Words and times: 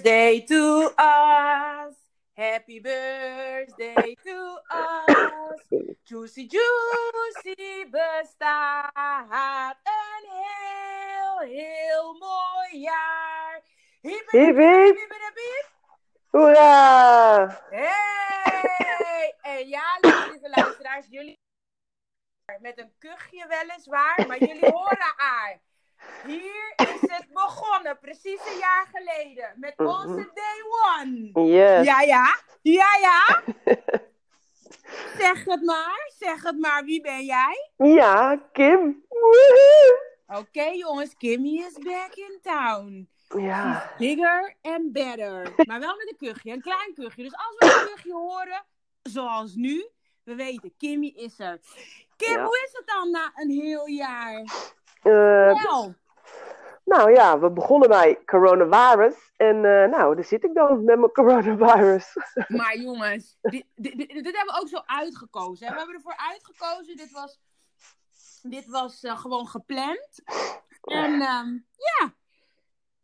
birthday 0.00 0.40
to 0.40 0.90
us. 0.98 1.94
Happy 2.32 2.80
birthday 2.80 4.16
to 4.24 4.56
us. 4.72 5.60
Juicy 6.08 6.48
Juicy 6.48 7.84
bestaat 7.90 9.76
een 9.84 10.30
heel, 10.30 11.38
heel 11.38 12.12
mooi 12.18 12.82
jaar. 12.82 13.60
Hiep, 14.00 14.30
Hiep, 14.30 14.56
hiep, 14.56 14.96
hiep. 14.96 15.68
Hoera! 16.30 17.62
Hey! 17.70 19.34
En 19.42 19.68
ja, 19.68 19.98
lieve 20.00 20.50
luisteraars, 20.54 21.06
jullie 21.10 21.38
met 22.60 22.78
een 22.78 22.92
kuchje 22.98 23.46
weliswaar, 23.48 24.24
maar 24.26 24.38
jullie 24.38 24.70
horen 24.70 25.14
haar. 25.16 25.60
Hier 26.26 26.72
is 26.76 27.00
het 27.00 27.26
begonnen, 27.32 27.98
precies 27.98 28.40
een 28.52 28.58
jaar 28.58 28.86
geleden, 28.92 29.52
met 29.56 29.74
onze 29.76 30.30
day 30.34 30.62
one. 30.96 31.46
Yes. 31.48 31.86
Ja, 31.86 32.00
ja, 32.00 32.36
ja, 32.62 32.88
ja. 33.00 33.42
Zeg 35.18 35.44
het 35.44 35.62
maar, 35.64 36.10
zeg 36.18 36.42
het 36.42 36.58
maar, 36.58 36.84
wie 36.84 37.00
ben 37.00 37.24
jij? 37.24 37.70
Ja, 37.76 38.36
Kim. 38.52 39.04
Oké 40.26 40.62
jongens, 40.64 41.16
Kimmy 41.16 41.56
is 41.58 41.78
back 41.78 42.14
in 42.14 42.38
town. 42.42 43.08
Ja. 43.38 43.92
Bigger 43.98 44.54
and 44.62 44.92
better. 44.92 45.52
Maar 45.56 45.80
wel 45.80 45.96
met 45.96 46.08
een 46.10 46.16
kuchje, 46.28 46.52
een 46.52 46.60
klein 46.60 46.94
kuchje. 46.94 47.22
Dus 47.22 47.34
als 47.34 47.54
we 47.58 47.64
een 47.80 47.92
kuchje 47.94 48.12
horen, 48.12 48.64
zoals 49.02 49.54
nu, 49.54 49.88
we 50.24 50.34
weten, 50.34 50.74
Kimmy 50.78 51.12
is 51.16 51.38
er. 51.38 51.60
Kim, 52.16 52.32
Ja. 52.36 52.44
hoe 52.44 52.60
is 52.66 52.72
het 52.72 52.86
dan 52.86 53.10
na 53.10 53.32
een 53.34 53.50
heel 53.50 53.86
jaar? 53.86 54.44
Eh, 55.02 55.62
Wel, 55.62 55.94
nou 56.90 57.12
ja, 57.12 57.38
we 57.38 57.50
begonnen 57.50 57.88
bij 57.88 58.22
coronavirus. 58.24 59.32
En 59.36 59.56
eh, 59.56 59.90
nou, 59.90 60.14
daar 60.14 60.24
zit 60.24 60.44
ik 60.44 60.54
dan 60.54 60.84
met 60.84 60.98
mijn 60.98 61.12
coronavirus. 61.12 62.16
maar 62.60 62.78
jongens, 62.78 63.38
dit, 63.40 63.64
dit, 63.74 63.96
dit, 63.96 64.08
dit 64.08 64.36
hebben 64.36 64.54
we 64.54 64.60
ook 64.60 64.68
zo 64.68 64.82
uitgekozen. 64.86 65.66
Hè? 65.66 65.72
We 65.72 65.78
hebben 65.78 65.96
ervoor 65.96 66.16
uitgekozen, 66.16 66.96
dit 66.96 67.10
was, 67.10 67.40
dit 68.42 68.66
was 68.66 69.02
eh, 69.02 69.18
gewoon 69.18 69.46
gepland. 69.46 70.22
En 70.82 71.12
ehm, 71.12 71.58
ja, 71.76 72.14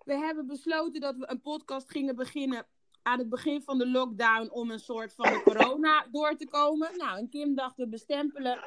we 0.05 0.14
hebben 0.14 0.47
besloten 0.47 1.00
dat 1.00 1.16
we 1.16 1.31
een 1.31 1.41
podcast 1.41 1.91
gingen 1.91 2.16
beginnen 2.16 2.66
aan 3.03 3.19
het 3.19 3.28
begin 3.28 3.62
van 3.62 3.78
de 3.78 3.88
lockdown 3.88 4.50
om 4.50 4.70
een 4.70 4.78
soort 4.78 5.14
van 5.14 5.33
de 5.33 5.42
corona 5.42 6.06
door 6.12 6.36
te 6.36 6.48
komen. 6.48 6.97
Nou, 6.97 7.19
en 7.19 7.28
Kim 7.28 7.55
dacht 7.55 7.77
we 7.77 7.88
bestempelen 7.88 8.58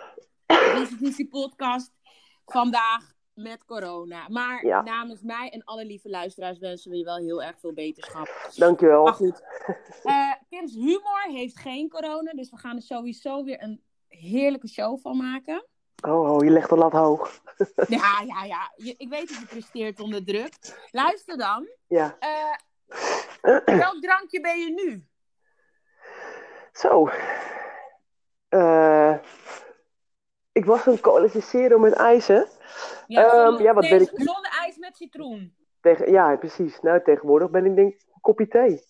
deze 1.00 1.28
podcast 1.30 1.92
vandaag 2.46 3.18
met 3.42 3.66
corona. 3.66 4.28
Maar 4.28 4.66
Ja. 4.66 4.82
namens 4.82 5.22
mij 5.22 5.50
en 5.50 5.64
alle 5.64 5.86
lieve 5.86 6.10
luisteraars 6.10 6.60
wensen 6.60 6.92
we 6.92 6.98
je 6.98 7.04
wel 7.04 7.18
heel 7.18 7.44
erg 7.44 7.60
veel 7.60 7.74
beterschap. 7.74 8.50
Dankjewel. 8.56 9.04
Maar 9.04 9.14
goed. 9.14 9.42
Eh, 10.04 10.32
Kim's 10.50 10.74
humor 10.74 11.22
heeft 11.28 11.60
geen 11.60 11.90
corona, 11.90 12.32
dus 12.32 12.50
we 12.50 12.58
gaan 12.58 12.76
er 12.76 12.82
sowieso 12.82 13.44
weer 13.44 13.64
een 13.64 13.84
heerlijke 14.08 14.68
show 14.68 15.00
van 15.02 15.18
maken. 15.18 15.66
Oh, 16.08 16.32
oh, 16.32 16.44
je 16.44 16.50
legt 16.50 16.70
de 16.70 16.76
lat 16.76 16.92
hoog. 16.92 17.42
Ja, 17.88 18.22
ja, 18.26 18.44
ja. 18.44 18.72
Je- 18.76 18.96
ik 18.98 19.10
weet 19.10 19.30
dat 19.30 19.40
je 19.40 19.46
presteert 19.46 20.00
onder 20.00 20.26
druk. 20.26 20.54
Luister 20.92 21.38
dan. 21.38 21.68
Ja. 21.88 22.16
Eh, 22.20 22.56
welk 23.66 24.02
drankje 24.02 24.42
ben 24.42 24.60
je 24.60 24.72
nu? 24.74 25.08
Zo. 26.74 27.10
Eh, 28.50 29.16
ik 30.60 30.66
was 30.66 30.86
een 30.86 31.00
cola 31.00 31.78
met 31.78 31.94
ijzer. 31.94 32.48
Ehm, 33.08 33.30
gezonde- 33.30 33.64
ja, 33.64 33.74
wat 33.74 33.90
ben 33.90 34.02
ik- 34.02 34.10
Gezonde 34.10 34.50
ijs 34.60 34.78
met 34.78 34.98
citroen. 34.98 35.56
Tegen, 35.82 36.12
ja, 36.12 36.36
precies. 36.36 36.80
Nou, 36.82 37.04
tegenwoordig 37.04 37.50
ben 37.50 37.66
ik 37.66 37.76
denk 37.76 37.94
een 37.94 38.22
kopje 38.22 38.48
thee. 38.48 38.84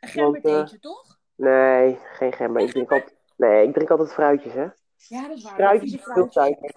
Een 0.00 0.08
gembertheetje, 0.08 0.74
eh, 0.76 0.80
toch? 0.82 1.18
Nee, 1.36 1.98
geen 2.02 2.32
gember. 2.32 2.62
Ik 2.62 2.70
drink 2.70 2.92
altijd, 2.92 3.16
nee, 3.36 3.66
ik 3.66 3.74
drink 3.74 3.90
altijd 3.90 4.12
fruitjes, 4.12 4.52
hè. 4.52 4.66
Ja, 4.96 5.28
dat 5.28 5.36
is 5.36 5.42
waar. 5.42 5.54
Fruitjes 5.54 6.00
fruitjes. 6.02 6.32
suiker. 6.32 6.74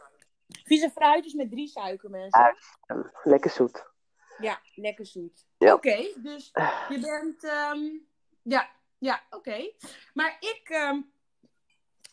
Vieze 0.64 0.90
fruitjes 0.90 1.34
met 1.34 1.52
drie 1.52 1.68
suikermensen. 1.68 2.42
Ja. 2.88 2.96
Mm, 2.96 3.12
Lekker 3.24 3.50
zoet. 3.52 3.86
Ja, 4.38 4.60
lekker 4.76 5.06
zoet. 5.06 5.46
Ja. 5.58 5.74
Oké, 5.74 5.96
dus 6.18 6.52
je 6.90 7.00
bent. 7.00 7.44
ehm, 7.44 7.80
ja, 8.42 8.70
ja, 8.98 9.22
oké. 9.30 9.72
Maar 10.14 10.38
ik, 10.40 10.62
ehm, 10.64 11.02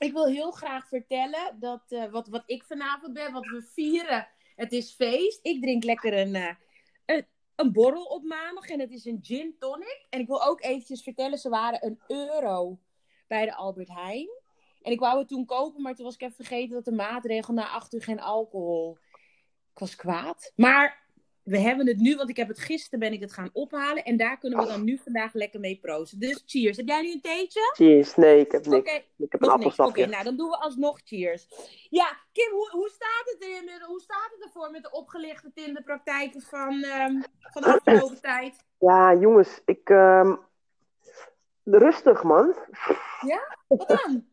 ik 0.03 0.13
wil 0.13 0.27
heel 0.27 0.51
graag 0.51 0.89
vertellen 0.89 1.57
dat 1.61 1.83
eh, 1.89 2.11
wat, 2.11 2.29
wat 2.29 2.43
ik 2.47 2.65
vanavond 2.65 3.13
ben, 3.13 3.33
wat 3.33 3.47
we 3.47 3.63
vieren. 3.63 4.29
Het 4.57 4.73
is 4.73 4.95
feest. 4.95 5.39
Ik 5.43 5.63
drink 5.63 5.85
lekker 5.85 6.19
een, 6.19 6.35
eh, 6.35 6.55
een, 7.07 7.27
een 7.57 7.73
borrel 7.73 8.05
op 8.05 8.23
maandag 8.23 8.69
en 8.69 8.81
het 8.81 8.91
is 8.91 9.05
een 9.05 9.19
gin 9.23 9.57
tonic. 9.59 10.07
En 10.11 10.21
ik 10.21 10.27
wil 10.27 10.45
ook 10.45 10.63
eventjes 10.63 11.03
vertellen, 11.03 11.39
ze 11.39 11.49
waren 11.49 11.87
een 11.87 12.01
euro 12.07 12.79
bij 13.27 13.45
de 13.45 13.55
Albert 13.55 13.89
Heijn. 13.89 14.29
En 14.83 14.93
ik 14.93 15.01
wou 15.01 15.19
het 15.19 15.29
toen 15.29 15.47
kopen, 15.47 15.83
maar 15.83 15.95
toen 15.95 16.05
was 16.05 16.15
ik 16.15 16.23
even 16.23 16.35
vergeten 16.35 16.75
dat 16.75 16.85
de 16.85 16.93
maatregel 16.93 17.55
na 17.55 17.69
acht 17.69 17.95
uur 17.95 18.03
geen 18.03 18.21
alcohol. 18.21 18.99
Ik 19.73 19.79
was 19.79 19.97
kwaad. 19.97 20.53
Maar 20.57 21.02
we 21.43 21.59
hebben 21.59 21.87
het 21.87 21.97
nu, 21.97 22.17
want 22.17 22.29
ik 22.29 22.37
heb 22.37 22.49
het 22.49 22.59
gisteren 22.59 22.99
ben 22.99 23.13
ik 23.13 23.21
het 23.21 23.33
gaan 23.33 23.51
ophalen. 23.53 24.05
En 24.05 24.17
daar 24.17 24.39
kunnen 24.39 24.59
we 24.59 24.67
dan 24.67 24.85
nu 24.85 24.99
vandaag 24.99 25.35
lekker 25.35 25.61
mee 25.61 25.79
proosten. 25.83 26.19
Dus 26.19 26.43
cheers. 26.47 26.77
Heb 26.77 26.87
jij 26.87 27.03
nu 27.03 27.13
een 27.13 27.21
theetje? 27.21 27.73
Cheers. 27.75 28.15
Nee, 28.17 28.41
ik 28.41 28.53
heb 28.53 28.67
niks. 28.67 28.91
Oké, 28.91 29.03
Ik 29.17 29.33
heb 29.33 29.43
een. 29.43 29.85
Oké, 29.85 30.07
nou 30.07 30.25
dan 30.25 30.37
doen 30.37 30.49
we 30.49 30.57
alsnog 30.57 31.01
cheers. 31.05 31.49
Ja, 31.91 32.17
Kim, 32.33 32.51
hoe, 32.51 32.69
hoe, 32.71 32.89
staat 32.89 33.23
het 33.25 33.43
er 33.43 33.49
in, 33.49 33.83
hoe 33.87 34.01
staat 34.01 34.31
het 34.35 34.45
ervoor 34.45 34.71
met 34.71 34.83
de 34.83 34.91
opgelichte 34.91 35.53
Tinderpraktijken 35.55 36.41
van, 36.41 36.83
ehm, 36.83 37.21
van 37.41 37.63
de 37.63 37.73
afgelopen 37.73 38.21
tijd? 38.31 38.57
Ja, 38.79 39.15
jongens, 39.15 39.61
ik... 39.65 39.91
ehm, 39.91 40.35
rustig, 41.65 42.23
man. 42.23 42.55
Wat 43.69 43.89
dan? 43.89 44.25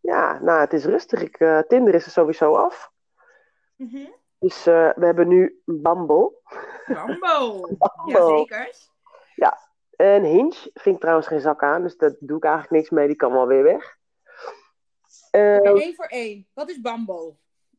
Ja, 0.00 0.38
nou, 0.42 0.60
het 0.60 0.72
is 0.72 0.84
rustig. 0.84 1.22
Ik, 1.22 1.36
eh, 1.40 1.58
Tinder 1.58 1.94
is 1.94 2.04
er 2.04 2.10
sowieso 2.10 2.54
af. 2.54 2.92
Mhm. 3.76 4.06
Dus 4.38 4.66
eh, 4.66 4.90
we 4.94 5.04
hebben 5.04 5.28
nu 5.28 5.62
Bumble. 5.64 6.32
Bambo. 6.86 7.60
Bumble. 7.60 7.76
Jazeker. 8.12 8.92
En 9.96 10.24
Hinge 10.24 10.70
vind 10.74 10.94
ik 10.94 11.00
trouwens 11.00 11.26
geen 11.26 11.40
zak 11.40 11.62
aan, 11.62 11.82
dus 11.82 11.96
daar 11.96 12.14
doe 12.20 12.36
ik 12.36 12.44
eigenlijk 12.44 12.74
niks 12.74 12.90
mee. 12.90 13.06
Die 13.06 13.16
kan 13.16 13.32
wel 13.32 13.46
weer 13.46 13.62
weg. 13.62 13.96
Eh, 15.30 15.56
Eén 15.62 15.94
voor 15.94 16.06
één. 16.06 16.46
Wat 16.54 16.70
is 16.70 16.80
Bambo? 16.80 17.36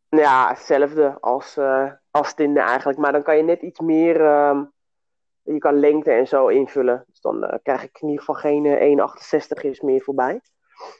Ja, 0.09 0.49
hetzelfde 0.49 1.17
als, 1.21 1.57
eh, 1.57 1.91
als 2.11 2.33
Tinder 2.33 2.63
eigenlijk. 2.63 2.99
Maar 2.99 3.11
dan 3.11 3.23
kan 3.23 3.37
je 3.37 3.43
net 3.43 3.61
iets 3.61 3.79
meer. 3.79 4.21
ehm, 4.25 4.63
je 5.41 5.57
kan 5.57 5.79
lengte 5.79 6.11
en 6.11 6.27
zo 6.27 6.47
invullen. 6.47 7.05
Dus 7.07 7.21
dan 7.21 7.43
eh, 7.43 7.59
krijg 7.63 7.83
ik 7.83 7.97
in 8.01 8.07
ieder 8.07 8.23
geval 8.25 8.41
geen 8.41 8.65
eh, 8.65 8.81
1,68 8.81 9.63
is 9.63 9.81
meer 9.81 10.01
voorbij. 10.01 10.41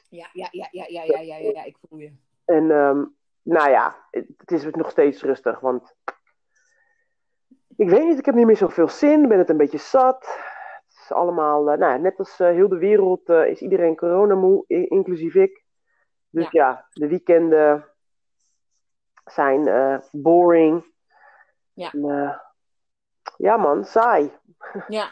Ja, 0.08 0.28
ja, 0.32 0.48
ja, 0.50 0.68
ja, 0.70 0.84
ja, 0.88 1.02
ja, 1.02 1.20
ja, 1.20 1.36
ja, 1.36 1.50
ja, 1.50 1.64
ik 1.64 1.76
voel 1.88 1.98
je. 1.98 2.12
En 2.44 2.70
ehm, 2.70 3.04
nou 3.46 3.70
ja, 3.70 3.96
het, 4.10 4.50
is 4.52 4.64
nog 4.70 4.90
steeds 4.90 5.22
rustig. 5.22 5.60
Want 5.60 5.94
ik 7.76 7.88
weet 7.88 8.04
niet, 8.04 8.18
ik 8.18 8.24
heb 8.24 8.34
niet 8.34 8.46
meer 8.46 8.56
zoveel 8.56 8.88
zin. 8.88 9.22
Ik 9.22 9.28
ben 9.28 9.38
het 9.38 9.50
een 9.50 9.56
beetje 9.56 9.78
zat. 9.78 10.26
Het 10.88 10.98
is 11.02 11.12
allemaal, 11.12 11.70
eh, 11.70 11.78
nou 11.78 11.92
ja, 11.92 11.98
net 11.98 12.18
als 12.18 12.40
eh, 12.40 12.48
heel 12.48 12.68
de 12.68 12.78
wereld 12.78 13.28
eh, 13.28 13.46
is 13.46 13.60
iedereen 13.60 13.96
coronamoe, 13.96 14.64
inclusief 14.66 15.34
ik. 15.34 15.64
Dus 16.30 16.50
ja, 16.50 16.86
de 16.90 17.08
weekenden 17.08 17.84
zijn 19.24 20.02
boring. 20.12 20.94
Ja. 21.72 21.90
En, 21.90 22.40
ja 23.36 23.56
man, 23.56 23.84
saai. 23.84 24.32
Ja. 24.88 25.10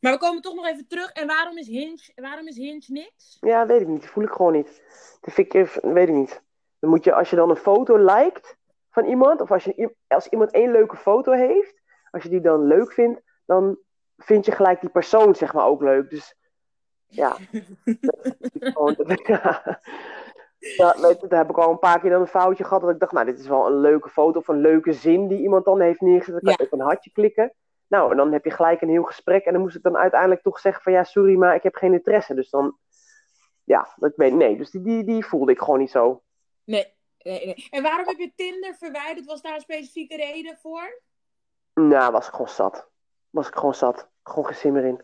Maar 0.00 0.12
we 0.12 0.18
komen 0.18 0.42
toch 0.42 0.54
nog 0.54 0.66
even 0.66 0.88
terug. 0.88 1.12
En 1.12 1.26
waarom 1.26 1.58
is 1.58 1.66
Hinge, 1.66 2.12
waarom 2.14 2.46
is 2.46 2.56
Hinge 2.56 2.84
niks? 2.86 3.36
Ja, 3.40 3.66
weet 3.66 3.80
ik 3.80 3.86
niet. 3.86 4.00
Die 4.00 4.10
voel 4.10 4.24
ik 4.24 4.30
gewoon 4.30 4.52
niet. 4.52 4.82
Dat 5.20 5.34
vind 5.34 5.54
ik, 5.54 5.80
weet 5.82 6.08
ik 6.08 6.14
niet. 6.14 6.42
Dan 6.80 6.90
moet 6.90 7.04
je, 7.04 7.14
als 7.14 7.30
je 7.30 7.36
dan 7.36 7.50
een 7.50 7.56
foto 7.56 7.96
liked 7.96 8.56
van 8.90 9.04
iemand, 9.04 9.40
of 9.40 9.50
als, 9.52 9.64
je, 9.64 9.94
als 10.08 10.26
iemand 10.28 10.50
één 10.50 10.70
leuke 10.72 10.96
foto 10.96 11.32
heeft, 11.32 11.80
als 12.10 12.22
je 12.22 12.28
die 12.28 12.40
dan 12.40 12.64
leuk 12.64 12.92
vindt, 12.92 13.20
dan 13.46 13.78
vind 14.16 14.44
je 14.44 14.52
gelijk 14.52 14.80
die 14.80 14.90
persoon, 14.90 15.34
zeg 15.34 15.52
maar, 15.54 15.66
ook 15.66 15.82
leuk. 15.82 16.10
Dus 16.10 16.34
ja. 17.06 17.36
Dat 18.96 19.20
ja. 19.26 19.80
Ja, 20.58 20.92
daar 21.28 21.38
heb 21.38 21.50
ik 21.50 21.58
al 21.58 21.70
een 21.70 21.78
paar 21.78 22.00
keer 22.00 22.10
dan 22.10 22.20
een 22.20 22.26
foutje 22.26 22.64
gehad, 22.64 22.80
dat 22.82 22.90
ik 22.90 22.98
dacht, 22.98 23.12
nou, 23.12 23.26
dit 23.26 23.38
is 23.38 23.46
wel 23.48 23.66
een 23.66 23.80
leuke 23.80 24.08
foto 24.08 24.38
of 24.38 24.48
een 24.48 24.60
leuke 24.60 24.92
zin 24.92 25.28
die 25.28 25.40
iemand 25.40 25.64
dan 25.64 25.80
heeft 25.80 26.00
neergezet. 26.00 26.42
Dan 26.42 26.54
kan 26.54 26.66
Ja. 26.66 26.72
op 26.72 26.78
een 26.80 26.86
hartje 26.86 27.10
klikken. 27.12 27.54
Nou, 27.86 28.10
en 28.10 28.16
dan 28.16 28.32
heb 28.32 28.44
je 28.44 28.50
gelijk 28.50 28.80
een 28.80 28.88
heel 28.88 29.02
gesprek. 29.02 29.44
En 29.44 29.52
dan 29.52 29.62
moest 29.62 29.76
ik 29.76 29.82
dan 29.82 29.96
uiteindelijk 29.96 30.42
toch 30.42 30.58
zeggen 30.58 30.82
van, 30.82 30.92
ja, 30.92 31.04
sorry, 31.04 31.36
maar 31.36 31.54
ik 31.54 31.62
heb 31.62 31.74
geen 31.74 31.92
interesse. 31.92 32.34
Dus 32.34 32.50
dan, 32.50 32.76
ja, 33.64 33.88
ik 33.98 34.12
weet, 34.16 34.34
nee. 34.34 34.56
Dus 34.56 34.70
die, 34.70 34.82
die, 34.82 35.04
die 35.04 35.26
voelde 35.26 35.52
ik 35.52 35.58
gewoon 35.58 35.78
niet 35.78 35.90
zo. 35.90 36.22
Nee, 36.70 36.86
nee, 37.22 37.46
nee. 37.46 37.66
En 37.70 37.82
waarom 37.82 38.06
heb 38.06 38.18
je 38.18 38.32
Tinder 38.36 38.74
verwijderd? 38.74 39.26
Was 39.26 39.42
daar 39.42 39.54
een 39.54 39.60
specifieke 39.60 40.16
reden 40.16 40.56
voor? 40.62 41.02
Nou, 41.74 42.12
was 42.12 42.26
ik 42.26 42.32
gewoon 42.32 42.48
zat. 42.48 42.88
Was 43.30 43.48
ik 43.48 43.54
gewoon 43.54 43.74
zat. 43.74 44.08
Gewoon 44.22 44.46
geen 44.46 44.56
zin 44.56 44.72
meer 44.72 44.84
in. 44.84 45.00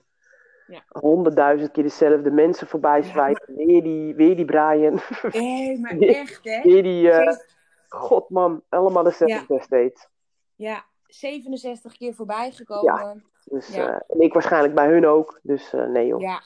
Ja. 0.66 0.84
Honderdduizend 0.88 1.70
keer 1.72 1.82
dezelfde 1.82 2.30
mensen 2.30 2.66
voorbij 2.66 2.98
Ja. 2.98 3.04
zwijgen. 3.06 3.54
Weer, 3.56 3.82
die, 3.82 4.14
weer 4.14 4.36
die 4.36 4.44
Brian. 4.44 5.00
Nee, 5.32 5.78
maar 5.78 5.98
echt, 6.22 6.40
hè? 6.44 6.62
weer 6.62 6.82
die, 6.82 7.12
Geef- 7.12 7.44
god 7.88 8.30
man, 8.30 8.62
allemaal 8.68 9.02
dezelfde 9.02 9.60
steeds. 9.62 10.08
Ja, 10.54 10.84
67 11.06 11.96
keer 11.96 12.14
voorbij 12.14 12.50
gekomen. 12.52 13.24
Dus, 13.44 13.68
Ja. 13.74 13.88
eh, 13.88 14.00
en 14.08 14.20
ik 14.20 14.32
waarschijnlijk 14.32 14.74
bij 14.74 14.88
hun 14.88 15.06
ook. 15.06 15.40
Dus 15.42 15.72
eh, 15.72 15.86
nee 15.86 16.06
joh. 16.06 16.20
Ja, 16.20 16.42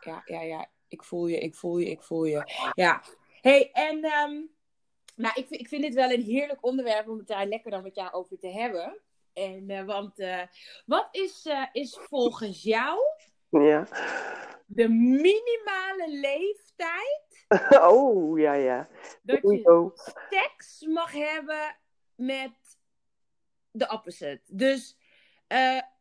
ja, 0.00 0.22
ja, 0.24 0.40
ja. 0.40 0.66
Ik 0.88 1.02
voel 1.04 1.26
je, 1.26 1.38
ik 1.38 1.54
voel 1.54 1.78
je, 1.78 1.90
ik 1.90 2.02
voel 2.02 2.24
je. 2.24 2.70
Ja. 2.74 3.02
hey, 3.40 3.70
en 3.72 4.04
ehm, 4.04 4.32
nou, 5.16 5.34
ik, 5.40 5.46
vind- 5.46 5.60
ik 5.60 5.68
vind 5.68 5.82
dit 5.82 5.94
wel 5.94 6.10
een 6.10 6.22
heerlijk 6.22 6.64
onderwerp 6.64 7.08
om 7.08 7.18
het 7.18 7.26
daar 7.26 7.46
lekker 7.46 7.70
dan 7.70 7.82
met 7.82 7.94
jou 7.94 8.12
over 8.12 8.38
te 8.38 8.48
hebben. 8.48 8.98
En, 9.32 9.70
eh, 9.70 9.84
want 9.84 10.18
eh, 10.18 10.42
wat 10.86 11.08
is, 11.10 11.46
eh, 11.46 11.66
is 11.72 11.98
volgens 12.00 12.62
jou 12.62 12.98
Ja. 13.50 13.86
de 14.66 14.88
minimale 14.88 16.06
leeftijd 16.08 17.46
oh, 17.90 18.38
ja, 18.38 18.52
ja. 18.52 18.88
dat 19.22 19.40
je 19.42 19.64
oh. 19.64 19.96
seks 20.30 20.80
mag 20.88 21.12
hebben 21.12 21.76
met 22.14 22.78
de 23.70 23.88
opposite? 23.88 24.40
Dus 24.46 24.96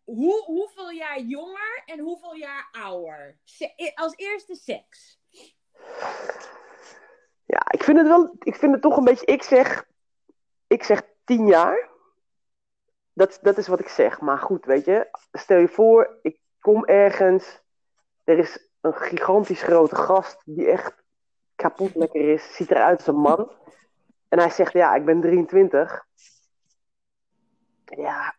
hoe, 0.03 0.43
hoeveel 0.45 0.89
jaar 0.89 1.19
jonger 1.21 1.83
en 1.85 1.99
hoeveel 1.99 2.35
jaar 2.35 2.69
ouder? 2.71 3.37
Se- 3.43 3.91
als 3.95 4.13
eerste 4.15 4.55
seks. 4.55 5.19
Ja, 7.45 7.65
ik 7.69 7.83
vind 7.83 7.97
het 7.97 8.07
wel, 8.07 8.35
ik 8.39 8.55
vind 8.55 8.71
het 8.73 8.81
toch 8.81 8.97
een 8.97 9.03
beetje, 9.03 9.25
ik 9.25 9.43
zeg, 9.43 9.85
ik 10.67 10.83
zeg 10.83 11.01
tien 11.23 11.47
jaar. 11.47 11.89
Dat, 13.13 13.39
dat 13.41 13.57
is 13.57 13.67
wat 13.67 13.79
ik 13.79 13.87
zeg. 13.87 14.21
Maar 14.21 14.37
goed, 14.37 14.65
weet 14.65 14.85
je, 14.85 15.07
stel 15.31 15.57
je 15.57 15.67
voor, 15.67 16.19
ik 16.21 16.39
kom 16.59 16.85
ergens, 16.85 17.61
er 18.23 18.37
is 18.37 18.69
een 18.81 18.93
gigantisch 18.93 19.61
grote 19.61 19.95
gast 19.95 20.41
die 20.45 20.67
echt 20.67 21.03
kapot 21.55 21.95
lekker 21.95 22.29
is, 22.29 22.55
ziet 22.55 22.71
eruit 22.71 22.97
als 22.97 23.07
een 23.07 23.15
man. 23.15 23.51
En 24.29 24.39
hij 24.39 24.49
zegt, 24.49 24.73
ja, 24.73 24.95
ik 24.95 25.05
ben 25.05 25.21
23. 25.21 26.05
Ja, 27.85 28.35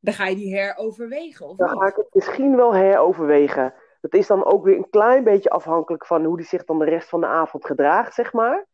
Dan 0.00 0.14
ga 0.14 0.26
je 0.26 0.36
die 0.36 0.54
heroverwegen, 0.54 1.46
of 1.46 1.56
dan 1.56 1.68
ga 1.68 1.86
ik 1.86 1.96
het 1.96 2.14
misschien 2.14 2.56
wel 2.56 2.74
heroverwegen. 2.74 3.74
Dat 4.04 4.14
is 4.14 4.26
dan 4.26 4.44
ook 4.44 4.64
weer 4.64 4.76
een 4.76 4.90
klein 4.90 5.24
beetje 5.24 5.50
afhankelijk 5.50 6.06
van 6.06 6.24
hoe 6.24 6.36
die 6.36 6.46
zich 6.46 6.64
dan 6.64 6.78
de 6.78 6.84
rest 6.84 7.08
van 7.08 7.20
de 7.20 7.26
avond 7.26 7.64
gedraagt, 7.64 8.14
zeg 8.14 8.32
maar. 8.32 8.66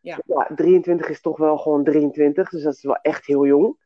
Ja. 0.00 0.18
23 0.54 1.08
is 1.08 1.20
toch 1.20 1.36
wel 1.36 1.58
gewoon 1.58 1.84
23, 1.84 2.48
dus 2.48 2.62
dat 2.62 2.74
is 2.74 2.82
wel 2.82 2.96
echt 2.96 3.26
heel 3.26 3.46
jong. 3.46 3.76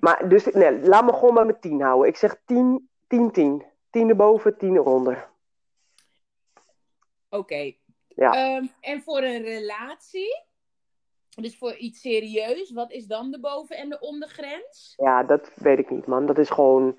Maar 0.00 0.28
dus, 0.28 0.44
nee, 0.44 0.80
laat 0.80 1.04
me 1.04 1.12
gewoon 1.12 1.34
maar 1.34 1.46
met 1.46 1.60
10 1.60 1.80
houden. 1.80 2.08
Ik 2.08 2.16
zeg 2.16 2.42
10, 2.44 2.90
10, 3.06 3.30
10. 3.30 3.64
10 3.90 4.08
erboven, 4.08 4.56
10 4.58 4.76
eronder. 4.76 5.28
Oké. 7.28 7.72
Ja. 8.08 8.32
Ehm, 8.32 8.66
en 8.80 9.02
voor 9.02 9.22
een 9.22 9.42
relatie, 9.42 10.44
dus 11.28 11.58
voor 11.58 11.74
iets 11.74 12.00
serieus, 12.00 12.72
wat 12.72 12.92
is 12.92 13.06
dan 13.06 13.30
de 13.30 13.40
boven- 13.40 13.76
en 13.76 13.88
de 13.88 14.00
ondergrens? 14.00 14.94
Ja, 14.96 15.22
dat 15.22 15.50
weet 15.54 15.78
ik 15.78 15.90
niet, 15.90 16.06
man. 16.06 16.26
Dat 16.26 16.38
is 16.38 16.50
gewoon, 16.50 16.98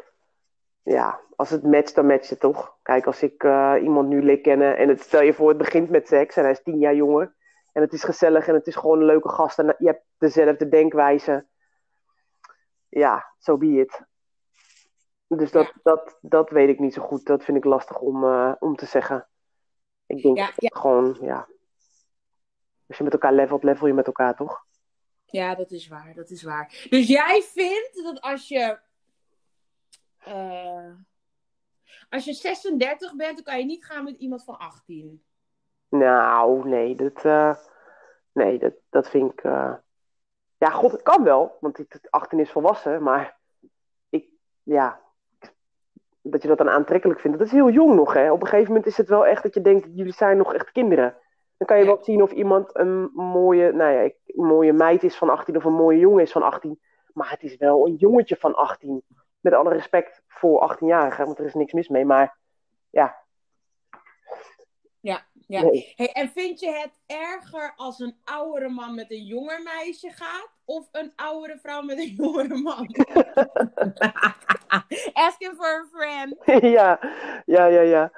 ja, 0.84 1.20
als 1.36 1.50
het 1.50 1.64
matcht, 1.64 1.96
dan 1.96 2.06
matcht 2.06 2.30
het 2.30 2.40
toch? 2.40 2.78
Kijk, 2.82 3.06
als 3.06 3.22
ik 3.24 3.44
eh, 3.44 3.76
iemand 3.82 4.08
nu 4.10 4.24
leer 4.24 4.42
kennen 4.42 4.78
en 4.78 4.90
het, 4.90 5.02
stel 5.02 5.22
je 5.22 5.34
voor, 5.34 5.50
het 5.50 5.58
begint 5.58 5.90
met 5.90 6.08
seks 6.08 6.36
en 6.36 6.44
hij 6.44 6.52
is 6.52 6.64
10 6.64 6.80
jaar 6.80 6.96
jonger. 6.96 7.36
En 7.74 7.82
het 7.82 7.94
is 7.94 8.04
gezellig 8.04 8.48
en 8.48 8.54
het 8.54 8.68
is 8.68 8.76
gewoon 8.76 9.00
een 9.00 9.06
leuke 9.06 9.30
gast 9.30 9.60
en 9.60 9.76
je 9.78 9.86
hebt 9.86 10.04
dezelfde 10.18 10.70
denkwijze. 10.70 11.48
Ja, 12.90 13.34
so 13.38 13.58
be 13.58 13.68
it. 13.68 14.02
Dus 15.28 15.52
dat, 15.52 15.66
Ja. 15.66 15.74
dat, 15.84 16.18
dat 16.22 16.50
weet 16.50 16.70
ik 16.70 16.80
niet 16.80 16.94
zo 16.94 17.02
goed. 17.02 17.26
Dat 17.26 17.44
vind 17.44 17.58
ik 17.58 17.64
lastig 17.64 18.00
om, 18.00 18.24
eh, 18.24 18.54
om 18.60 18.76
te 18.76 18.86
zeggen. 18.86 19.28
Ik 20.06 20.22
denk 20.22 20.38
Ja, 20.38 20.46
dat 20.46 20.56
ja. 20.58 20.80
gewoon, 20.80 21.18
ja. 21.22 21.48
Als 22.88 22.98
je 22.98 23.04
met 23.04 23.14
elkaar 23.14 23.34
levelt, 23.34 23.64
level 23.64 23.88
je 23.88 23.94
met 23.94 24.08
elkaar, 24.08 24.36
toch? 24.36 24.66
Ja, 25.26 25.56
dat 25.56 25.72
is 25.72 25.88
waar, 25.88 26.14
dat 26.16 26.30
is 26.30 26.44
waar. 26.44 26.86
Dus 26.90 27.08
jij 27.08 27.42
vindt 27.42 28.04
dat 28.04 28.22
als 28.22 28.48
je. 28.48 28.80
Eh, 30.24 30.92
als 32.10 32.26
je 32.26 32.34
36 32.34 33.16
bent, 33.16 33.36
dan 33.36 33.44
kan 33.44 33.60
je 33.60 33.66
niet 33.66 33.86
gaan 33.86 34.04
met 34.04 34.18
iemand 34.18 34.44
van 34.44 34.58
18. 34.58 35.24
Nou, 35.90 36.68
nee, 36.70 36.96
dat, 36.96 37.26
eh, 37.26 37.56
nee, 38.32 38.60
dat, 38.60 38.74
dat 38.90 39.10
vind 39.10 39.32
ik. 39.32 39.44
eh, 39.44 39.74
Ja, 40.58 40.70
god, 40.70 40.92
het 40.92 41.02
kan 41.02 41.24
wel, 41.24 41.58
want 41.60 41.78
het, 41.78 41.94
het 41.94 42.12
18 42.12 42.40
is 42.40 42.52
volwassen, 42.52 43.04
maar 43.04 43.38
ik, 44.10 44.30
ja, 44.64 45.00
dat 46.22 46.42
je 46.42 46.48
dat 46.48 46.58
dan 46.58 46.70
aantrekkelijk 46.70 47.20
vindt, 47.20 47.38
dat 47.38 47.48
is 47.48 47.54
heel 47.54 47.70
jong 47.70 47.96
nog, 47.96 48.14
hè. 48.14 48.32
Op 48.32 48.42
een 48.42 48.48
gegeven 48.48 48.68
moment 48.68 48.86
is 48.88 48.98
het 48.98 49.10
wel 49.10 49.26
echt 49.26 49.44
dat 49.44 49.54
je 49.54 49.62
denkt, 49.62 49.88
jullie 49.94 50.14
zijn 50.14 50.38
nog 50.38 50.54
echt 50.54 50.72
kinderen. 50.72 51.16
Dan 51.58 51.68
kan 51.68 51.78
je 51.78 51.84
Ja. 51.84 51.90
wel 51.90 52.04
zien 52.04 52.22
of 52.22 52.32
iemand 52.32 52.78
een 52.78 53.10
mooie, 53.14 53.72
nou 53.72 53.92
ja, 53.92 54.02
een 54.26 54.46
mooie 54.46 54.74
meid 54.74 55.04
is 55.04 55.18
van 55.18 55.30
18 55.30 55.56
of 55.56 55.64
een 55.64 55.74
mooie 55.74 56.00
jongen 56.00 56.24
is 56.24 56.32
van 56.32 56.44
18. 56.44 56.80
Maar 57.14 57.30
het 57.30 57.44
is 57.44 57.58
wel 57.58 57.88
een 57.88 57.96
jongetje 57.96 58.36
van 58.36 58.56
18. 58.56 59.04
Met 59.40 59.54
alle 59.54 59.74
respect 59.74 60.22
voor 60.28 60.74
18-jarigen, 60.74 61.26
want 61.26 61.40
er 61.40 61.46
is 61.46 61.54
niks 61.54 61.74
mis 61.74 61.88
mee. 61.88 62.06
Maar 62.06 62.38
ja, 62.90 63.18
Ja, 65.02 65.22
ja. 65.48 65.62
nee. 65.62 65.94
Hey, 65.96 66.12
en 66.12 66.30
vind 66.30 66.60
je 66.60 66.72
het 66.72 67.00
erger 67.06 67.74
als 67.76 68.00
een 68.00 68.16
oudere 68.24 68.70
man 68.70 68.96
met 68.96 69.12
een 69.12 69.26
jonger 69.26 69.62
meisje 69.64 70.10
gaat? 70.10 70.50
Of 70.66 70.88
een 70.92 71.14
oudere 71.16 71.58
vrouw 71.58 71.82
met 71.82 71.98
een 71.98 72.14
jongere 72.24 72.58
man? 72.58 72.88
Asking 75.14 75.56
for 75.56 75.66
a 75.66 75.86
friend. 75.92 76.36
ja, 76.76 77.00
ja, 77.46 77.66
ja, 77.66 77.82
ja. 77.82 78.12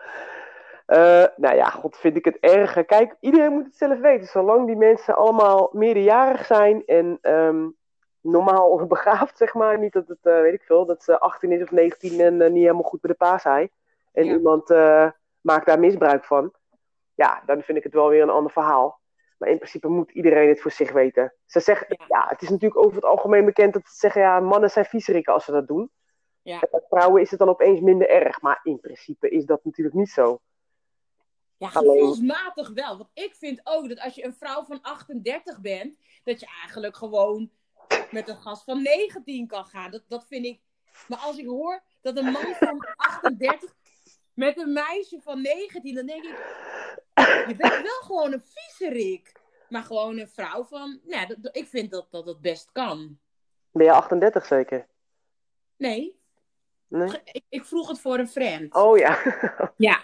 Eh, 0.86 1.26
nou 1.36 1.56
ja, 1.56 1.70
god, 1.70 1.98
vind 1.98 2.18
ik 2.18 2.26
het 2.26 2.38
erger. 2.40 2.86
Kijk, 2.86 3.16
iedereen 3.20 3.52
moet 3.52 3.66
het 3.66 3.76
zelf 3.76 4.00
weten. 4.00 4.28
Zolang 4.28 4.68
die 4.68 4.76
mensen 4.76 5.16
allemaal 5.16 5.70
meerderjarig 5.74 6.46
zijn 6.46 6.86
en 6.86 7.18
ehm, 7.22 7.68
normaal 8.22 8.86
begaafd, 8.88 9.38
zeg 9.38 9.54
maar. 9.54 9.80
Niet 9.80 9.94
dat 9.94 10.08
het, 10.08 10.26
eh, 10.26 10.42
weet 10.42 10.54
ik 10.54 10.64
veel, 10.64 10.86
dat 10.86 11.04
ze 11.04 11.20
18 11.20 11.52
is 11.52 11.62
of 11.62 11.72
19 11.72 12.20
en 12.20 12.42
eh, 12.42 12.50
niet 12.52 12.62
helemaal 12.64 12.84
goed 12.84 13.02
bij 13.02 13.12
de 13.12 13.18
paas 13.18 13.42
zijn. 13.42 13.70
En 14.12 14.26
Ja. 14.26 14.32
iemand 14.32 14.70
eh, 14.70 15.10
maakt 15.42 15.66
daar 15.66 15.80
misbruik 15.80 16.24
van. 16.26 16.54
Ja, 17.16 17.44
dan 17.46 17.62
vind 17.62 17.78
ik 17.78 17.84
het 17.84 17.94
wel 17.94 18.08
weer 18.10 18.22
een 18.22 18.30
ander 18.30 18.52
verhaal. 18.52 19.00
Maar 19.38 19.50
in 19.50 19.58
principe 19.58 19.88
moet 19.88 20.12
iedereen 20.12 20.50
het 20.50 20.62
voor 20.62 20.72
zich 20.72 20.92
weten. 20.92 21.34
Ze 21.46 21.60
zeggen, 21.60 21.88
Ja. 21.90 22.06
ja, 22.08 22.26
het 22.28 22.42
is 22.42 22.50
natuurlijk 22.50 22.82
over 22.82 22.96
het 22.96 23.06
algemeen 23.06 23.46
bekend 23.46 23.74
dat 23.74 23.82
ze 23.86 23.96
zeggen, 23.98 24.22
ja, 24.22 24.40
mannen 24.40 24.70
zijn 24.70 24.86
viezerikken 24.86 25.34
als 25.34 25.46
ze 25.46 25.52
dat 25.52 25.68
doen. 25.68 25.92
Ja. 26.42 26.60
En 26.62 26.68
bij 26.72 26.82
vrouwen 26.90 27.22
is 27.22 27.30
het 27.30 27.40
dan 27.40 27.50
opeens 27.50 27.80
minder 27.80 28.10
erg. 28.10 28.42
Maar 28.42 28.60
in 28.64 28.80
principe 28.80 29.30
is 29.30 29.46
dat 29.46 29.64
natuurlijk 29.64 29.96
niet 29.96 30.10
zo. 30.10 30.40
Ja, 31.58 31.68
gevoelsmatig 31.68 32.70
wel. 32.74 32.98
Want 32.98 33.10
ik 33.14 33.36
vind 33.36 33.62
ook 33.64 33.90
dat 33.90 34.00
als 34.00 34.16
je 34.16 34.26
een 34.26 34.34
vrouw 34.34 34.64
van 34.64 34.80
38 34.82 35.60
bent, 35.60 35.98
dat 36.24 36.40
je 36.40 36.48
eigenlijk 36.62 36.96
gewoon 36.96 37.50
met 38.12 38.28
een 38.30 38.42
gast 38.42 38.64
van 38.64 38.82
19 38.82 39.48
kan 39.48 39.66
gaan. 39.66 39.92
Dat, 39.92 40.04
dat 40.08 40.26
vind 40.28 40.46
ik. 40.46 40.60
Maar 41.08 41.20
als 41.20 41.38
ik 41.38 41.46
hoor 41.46 41.84
dat 42.02 42.18
een 42.18 42.32
man 42.32 42.56
van 42.60 42.86
38 42.96 43.74
met 44.34 44.58
een 44.58 44.74
meisje 44.74 45.20
van 45.22 45.42
19, 45.42 45.96
dan 45.96 46.06
denk 46.06 46.24
ik, 46.24 46.36
je 47.48 47.56
bent 47.58 47.82
wel 47.82 48.02
gewoon 48.02 48.34
een 48.34 48.44
viezerik. 48.46 49.32
Maar 49.70 49.84
gewoon 49.84 50.18
een 50.18 50.30
vrouw 50.30 50.64
van, 50.64 51.00
nou, 51.04 51.28
dat, 51.28 51.38
dat- 51.44 51.56
ik 51.56 51.68
vind 51.68 51.92
dat 51.92 52.08
dat 52.12 52.26
het 52.26 52.42
best 52.42 52.70
kan. 52.72 53.20
Ben 53.72 53.86
je 53.86 53.92
38 53.92 54.46
zeker? 54.46 54.88
Nee, 55.78 56.20
Nee? 56.88 57.10
ik, 57.24 57.44
ik 57.50 57.66
vroeg 57.66 57.88
het 57.88 58.00
voor 58.00 58.18
een 58.20 58.28
friend. 58.30 58.74
Oh 58.76 58.98
ja, 58.98 59.20
Ja. 59.78 60.00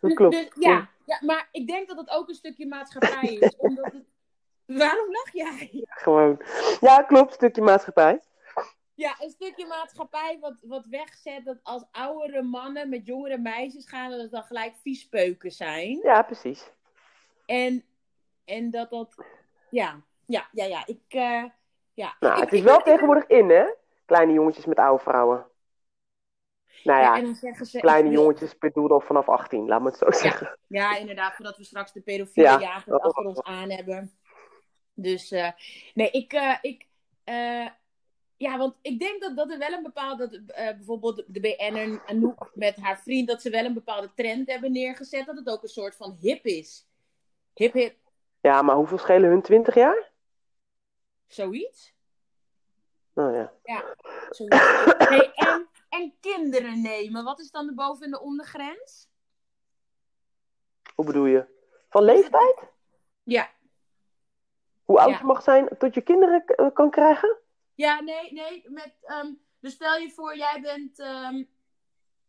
dat 0.00 0.14
klopt. 0.14 0.32
Dus, 0.34 0.48
ja, 0.58 0.88
ja, 1.06 1.18
maar 1.20 1.48
ik 1.52 1.66
denk 1.66 1.88
dat 1.88 1.96
het 1.96 2.10
ook 2.10 2.28
een 2.28 2.34
stukje 2.34 2.66
maatschappij 2.66 3.34
is. 3.34 3.56
omdat 3.56 3.84
het... 3.84 4.04
Waarom 4.66 5.10
lach 5.10 5.32
jij? 5.32 5.84
Gewoon. 5.88 6.40
Ja, 6.80 7.02
klopt. 7.02 7.32
Stukje 7.34 7.62
maatschappij. 7.62 8.20
Ja, 8.94 9.16
een 9.20 9.30
stukje 9.30 9.66
maatschappij 9.66 10.38
wat, 10.40 10.54
wat 10.62 10.86
wegzet 10.86 11.44
dat 11.44 11.58
als 11.62 11.84
oudere 11.90 12.42
mannen 12.42 12.88
met 12.88 13.06
jongere 13.06 13.38
meisjes 13.38 13.88
gaan, 13.88 14.10
dat 14.10 14.20
het 14.20 14.30
dan 14.30 14.42
gelijk 14.42 14.74
viespeuken 14.82 15.50
zijn. 15.50 15.98
Ja, 16.02 16.22
precies. 16.22 16.70
En, 17.46 17.84
en 18.44 18.70
dat 18.70 18.90
dat. 18.90 19.14
Ja, 19.70 20.00
ja, 20.26 20.46
ja, 20.52 20.64
ja. 20.64 20.86
Ik. 20.86 21.00
eh, 21.08 21.44
ja. 21.94 22.16
Nou, 22.20 22.34
Ik- 22.34 22.40
het 22.40 22.52
is 22.52 22.60
wel 22.60 22.78
ik 22.78 22.84
tegenwoordig 22.84 23.26
in, 23.26 23.48
hè? 23.50 23.64
Kleine 24.04 24.32
jongetjes 24.32 24.64
met 24.64 24.78
oude 24.78 25.02
vrouwen. 25.02 25.46
Nou 26.84 27.00
Ja, 27.00 27.04
ja, 27.06 27.16
en 27.18 27.24
dan 27.24 27.34
zeggen 27.34 27.66
ze. 27.66 27.80
kleine 27.80 28.08
ik 28.08 28.14
jongetjes 28.14 28.58
bedoel 28.58 28.88
dan 28.88 29.02
vanaf 29.02 29.28
18, 29.28 29.66
laat 29.68 29.80
me 29.80 29.86
het 29.88 29.96
zo 29.98 30.10
zeggen. 30.10 30.58
Ja, 30.66 30.96
inderdaad, 30.96 31.34
voordat 31.34 31.56
we 31.56 31.64
straks 31.64 31.92
de 31.92 32.00
pedofiele 32.00 32.48
Ja, 32.58 32.82
achter 32.86 33.24
ons 33.24 33.42
aan 33.42 33.70
hebben. 33.70 34.18
Dus 34.98 35.30
eh, 35.30 35.50
nee, 35.94 36.10
ik. 36.10 36.32
eh, 36.32 36.56
ik 36.60 36.86
eh, 37.24 37.68
ja, 38.36 38.58
want 38.58 38.74
ik 38.82 38.98
denk 38.98 39.20
dat, 39.22 39.36
dat 39.36 39.50
er 39.50 39.58
wel 39.58 39.72
een 39.72 39.82
bepaalde. 39.82 40.28
Dat, 40.28 40.46
bijvoorbeeld 40.76 41.24
de 41.26 41.40
BN'er 41.40 42.02
Anouk 42.06 42.50
met 42.54 42.76
haar 42.76 43.00
vriend, 43.00 43.28
dat 43.28 43.42
ze 43.42 43.50
wel 43.50 43.64
een 43.64 43.74
bepaalde 43.74 44.10
trend 44.14 44.48
hebben 44.50 44.72
neergezet. 44.72 45.26
Dat 45.26 45.36
het 45.36 45.48
ook 45.48 45.62
een 45.62 45.68
soort 45.68 45.96
van 45.96 46.16
hip 46.20 46.44
is. 46.44 46.86
Hip, 47.54 47.72
hip, 47.72 47.96
Ja, 48.40 48.62
maar 48.62 48.76
hoeveel 48.76 48.98
schelen 48.98 49.30
hun 49.30 49.42
20 49.42 49.74
jaar? 49.74 50.10
zoiets. 51.26 51.94
Nou 53.14 53.36
ja. 53.36 53.52
zoiets. 54.30 54.56
Hey, 54.98 55.32
en, 55.34 55.68
en 55.88 56.14
kinderen 56.20 56.82
nemen, 56.82 57.24
wat 57.24 57.40
is 57.40 57.50
dan 57.50 57.66
de 57.66 57.74
boven- 57.74 58.04
en 58.04 58.10
de 58.10 58.20
ondergrens? 58.20 59.08
Hoe 60.94 61.04
bedoel 61.04 61.24
je? 61.26 61.44
Van 61.88 62.02
leeftijd? 62.02 62.62
Ja. 63.22 63.50
Hoe 64.86 64.98
oud 65.00 65.10
Ja. 65.10 65.18
je 65.18 65.24
mag 65.24 65.42
zijn 65.42 65.68
tot 65.78 65.94
je 65.94 66.00
kinderen 66.00 66.44
eh, 66.46 66.66
kan 66.72 66.90
krijgen? 66.90 67.36
Ja, 67.74 68.00
nee, 68.00 68.32
nee. 68.32 68.64
Met, 68.68 68.94
ehm, 69.02 69.32
Dus 69.60 69.72
stel 69.74 69.96
je 69.96 70.10
voor, 70.10 70.36
jij 70.36 70.60
bent. 70.60 70.98
ehm, 70.98 71.44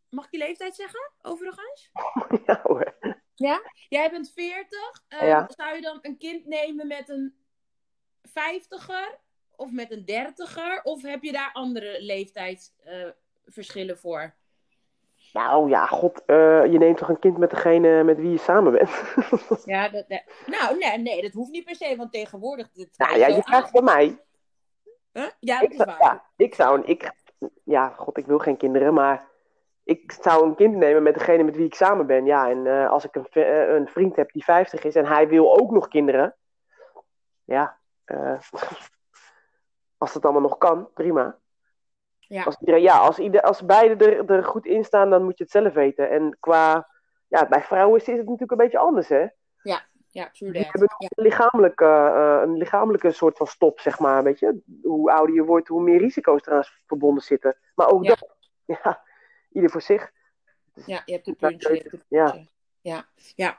mag 0.08 0.24
ik 0.24 0.30
je 0.30 0.38
leeftijd 0.38 0.74
zeggen, 0.74 1.10
overigens? 1.22 1.90
Ja 2.46 2.60
hoor. 2.62 2.96
Ja? 3.34 3.60
Jij 3.88 4.10
bent 4.10 4.32
40. 4.32 5.02
ehm, 5.08 5.26
Ja. 5.26 5.48
Zou 5.56 5.74
je 5.74 5.80
dan 5.80 5.98
een 6.02 6.18
kind 6.18 6.46
nemen 6.46 6.86
met 6.86 7.08
een 7.08 7.34
50er 8.28 9.18
of 9.56 9.70
met 9.70 9.90
een 9.90 10.04
30er? 10.04 10.82
Of 10.82 11.02
heb 11.02 11.22
je 11.22 11.32
daar 11.32 11.50
andere 11.52 12.02
leeftijdsverschillen 12.02 13.98
voor? 13.98 14.34
Nou 15.32 15.68
ja, 15.68 15.86
god, 15.86 16.24
eh, 16.24 16.64
je 16.64 16.78
neemt 16.78 16.96
toch 16.96 17.08
een 17.08 17.18
kind 17.18 17.38
met 17.38 17.50
degene 17.50 18.04
met 18.04 18.16
wie 18.16 18.30
je 18.30 18.38
samen 18.38 18.72
bent? 18.72 18.90
Ja, 19.64 19.88
dat, 19.88 20.04
nou, 20.46 20.78
nee, 20.78 20.98
nee, 20.98 21.22
dat 21.22 21.32
hoeft 21.32 21.50
niet 21.50 21.64
per 21.64 21.74
se, 21.74 21.96
want 21.96 22.12
tegenwoordig. 22.12 22.68
Nou 22.96 23.18
ja, 23.18 23.26
je 23.26 23.42
vraagt 23.42 23.70
van 23.70 23.84
mij. 23.84 24.22
Huh? 25.12 25.28
Ja, 25.40 25.54
dat 25.60 25.62
Ik 25.62 25.70
is 25.70 25.76
zou, 25.76 25.88
waar. 25.88 25.98
ja, 26.00 26.24
ik 26.36 26.54
zou 26.54 26.78
een, 26.78 26.86
ik, 26.86 27.12
ja, 27.64 27.88
god, 27.88 28.18
ik 28.18 28.26
wil 28.26 28.38
geen 28.38 28.56
kinderen, 28.56 28.94
maar 28.94 29.28
ik 29.84 30.12
zou 30.20 30.46
een 30.46 30.54
kind 30.54 30.76
nemen 30.76 31.02
met 31.02 31.14
degene 31.14 31.42
met 31.42 31.56
wie 31.56 31.66
ik 31.66 31.74
samen 31.74 32.06
ben. 32.06 32.24
Ja, 32.24 32.50
en 32.50 32.66
eh, 32.66 32.90
als 32.90 33.04
ik 33.04 33.14
een, 33.14 33.26
eh, 33.30 33.68
een 33.74 33.88
vriend 33.88 34.16
heb 34.16 34.32
die 34.32 34.44
50 34.44 34.84
is 34.84 34.94
en 34.94 35.06
hij 35.06 35.28
wil 35.28 35.58
ook 35.60 35.70
nog 35.70 35.88
kinderen, 35.88 36.36
ja, 37.44 37.78
als 39.98 40.12
dat 40.12 40.24
allemaal 40.24 40.42
nog 40.42 40.58
kan, 40.58 40.92
prima. 40.92 41.38
Ja. 42.28 42.42
Als, 42.42 42.56
iedereen, 42.60 42.82
ja, 42.82 42.98
als, 42.98 43.18
ieder, 43.18 43.40
als 43.42 43.64
beide 43.64 44.04
er, 44.16 44.30
er 44.30 44.44
goed 44.44 44.66
in 44.66 44.84
staan, 44.84 45.10
dan 45.10 45.24
moet 45.24 45.38
je 45.38 45.44
het 45.44 45.52
zelf 45.52 45.72
weten. 45.72 46.10
En 46.10 46.36
qua, 46.40 46.88
ja, 47.28 47.48
bij 47.48 47.62
vrouwen 47.62 48.00
is 48.00 48.06
het 48.06 48.16
natuurlijk 48.16 48.50
een 48.50 48.56
beetje 48.56 48.78
anders, 48.78 49.08
hè? 49.08 49.26
Ja, 50.10 50.30
true 50.30 50.50
Die 50.52 50.62
hebben 50.62 50.80
Ja. 50.98 51.08
een 51.14 51.22
lichamelijke, 51.24 51.84
eh, 51.84 52.40
een 52.42 52.56
lichamelijke 52.56 53.10
soort 53.12 53.36
van 53.36 53.46
stop, 53.46 53.80
zeg 53.80 53.98
maar. 53.98 54.22
Weet 54.22 54.38
je? 54.38 54.60
Hoe 54.82 55.12
ouder 55.12 55.34
je 55.34 55.44
wordt, 55.44 55.68
hoe 55.68 55.82
meer 55.82 55.98
risico's 55.98 56.46
eraan 56.46 56.64
verbonden 56.86 57.22
zitten. 57.22 57.56
Maar 57.74 57.90
ook 57.90 58.04
Ja. 58.04 58.08
dat, 58.08 58.36
ja, 58.84 59.02
ieder 59.52 59.70
voor 59.70 59.82
zich. 59.82 60.10
Ja, 60.86 61.02
je 61.04 61.12
hebt 61.12 61.26
een 61.26 61.34
Ja, 61.38 61.48
puntje. 61.48 61.68
Je 61.74 61.80
hebt 61.80 61.92
een 61.92 62.02
ja. 62.08 62.30
puntje. 62.30 62.50
Ja, 62.80 63.06
ja. 63.34 63.58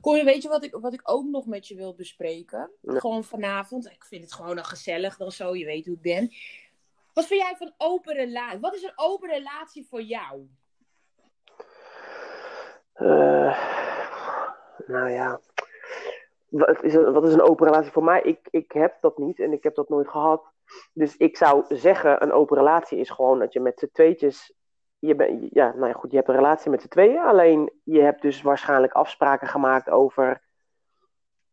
Connie, 0.00 0.24
weet 0.24 0.42
je 0.42 0.48
wat 0.48 0.64
ik, 0.64 0.76
wat 0.80 0.92
ik 0.92 1.00
ook 1.04 1.24
nog 1.24 1.46
met 1.46 1.68
je 1.68 1.74
wil 1.74 1.94
bespreken? 1.94 2.70
Ja. 2.80 2.98
Gewoon 2.98 3.24
vanavond. 3.24 3.86
Ik 3.90 4.04
vind 4.04 4.22
het 4.22 4.32
gewoon 4.32 4.58
al 4.58 4.64
gezellig 4.64 5.16
dan 5.16 5.30
zo. 5.32 5.56
Je 5.56 5.64
weet 5.64 5.86
hoe 5.86 5.94
ik 5.94 6.00
ben. 6.02 6.30
Wat 7.16 7.26
vind 7.26 7.40
jij 7.40 7.56
van 7.56 7.72
open 7.76 8.14
relatie? 8.14 8.60
Wat 8.60 8.74
is 8.74 8.82
een 8.82 8.92
open 8.96 9.28
relatie 9.28 9.86
voor 9.88 10.02
jou? 10.02 10.48
Eh, 12.92 13.60
nou 14.86 15.10
ja, 15.10 15.40
wat 16.48 16.82
is, 16.82 16.94
een, 16.94 17.12
wat 17.12 17.26
is 17.26 17.32
een 17.32 17.42
open 17.42 17.66
relatie 17.66 17.92
voor 17.92 18.04
mij? 18.04 18.22
Ik, 18.22 18.48
ik 18.50 18.72
heb 18.72 19.00
dat 19.00 19.18
niet 19.18 19.40
en 19.40 19.52
ik 19.52 19.62
heb 19.62 19.74
dat 19.74 19.88
nooit 19.88 20.08
gehad. 20.08 20.52
Dus 20.92 21.16
ik 21.16 21.36
zou 21.36 21.64
zeggen, 21.68 22.22
een 22.22 22.32
open 22.32 22.56
relatie 22.56 22.98
is 22.98 23.10
gewoon 23.10 23.38
dat 23.38 23.52
je 23.52 23.60
met 23.60 23.78
z'n 23.78 23.90
tweetjes... 23.92 24.54
Je 24.98 25.14
bent, 25.14 25.48
ja, 25.50 25.72
nou 25.72 25.86
ja, 25.86 25.92
goed, 25.92 26.10
je 26.10 26.16
hebt 26.16 26.28
een 26.28 26.34
relatie 26.34 26.70
met 26.70 26.80
z'n 26.80 26.88
tweeën. 26.88 27.18
Alleen 27.18 27.72
je 27.82 28.00
hebt 28.00 28.22
dus 28.22 28.42
waarschijnlijk 28.42 28.92
afspraken 28.92 29.48
gemaakt 29.48 29.90
over 29.90 30.42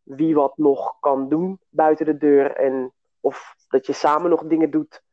wie 0.02 0.34
wat 0.34 0.56
nog 0.56 0.96
kan 1.00 1.28
doen 1.28 1.60
buiten 1.68 2.06
de 2.06 2.16
deur. 2.16 2.56
En 2.56 2.92
of 3.20 3.54
dat 3.68 3.86
je 3.86 3.92
samen 3.92 4.30
nog 4.30 4.42
dingen 4.42 4.70
doet 4.70 5.03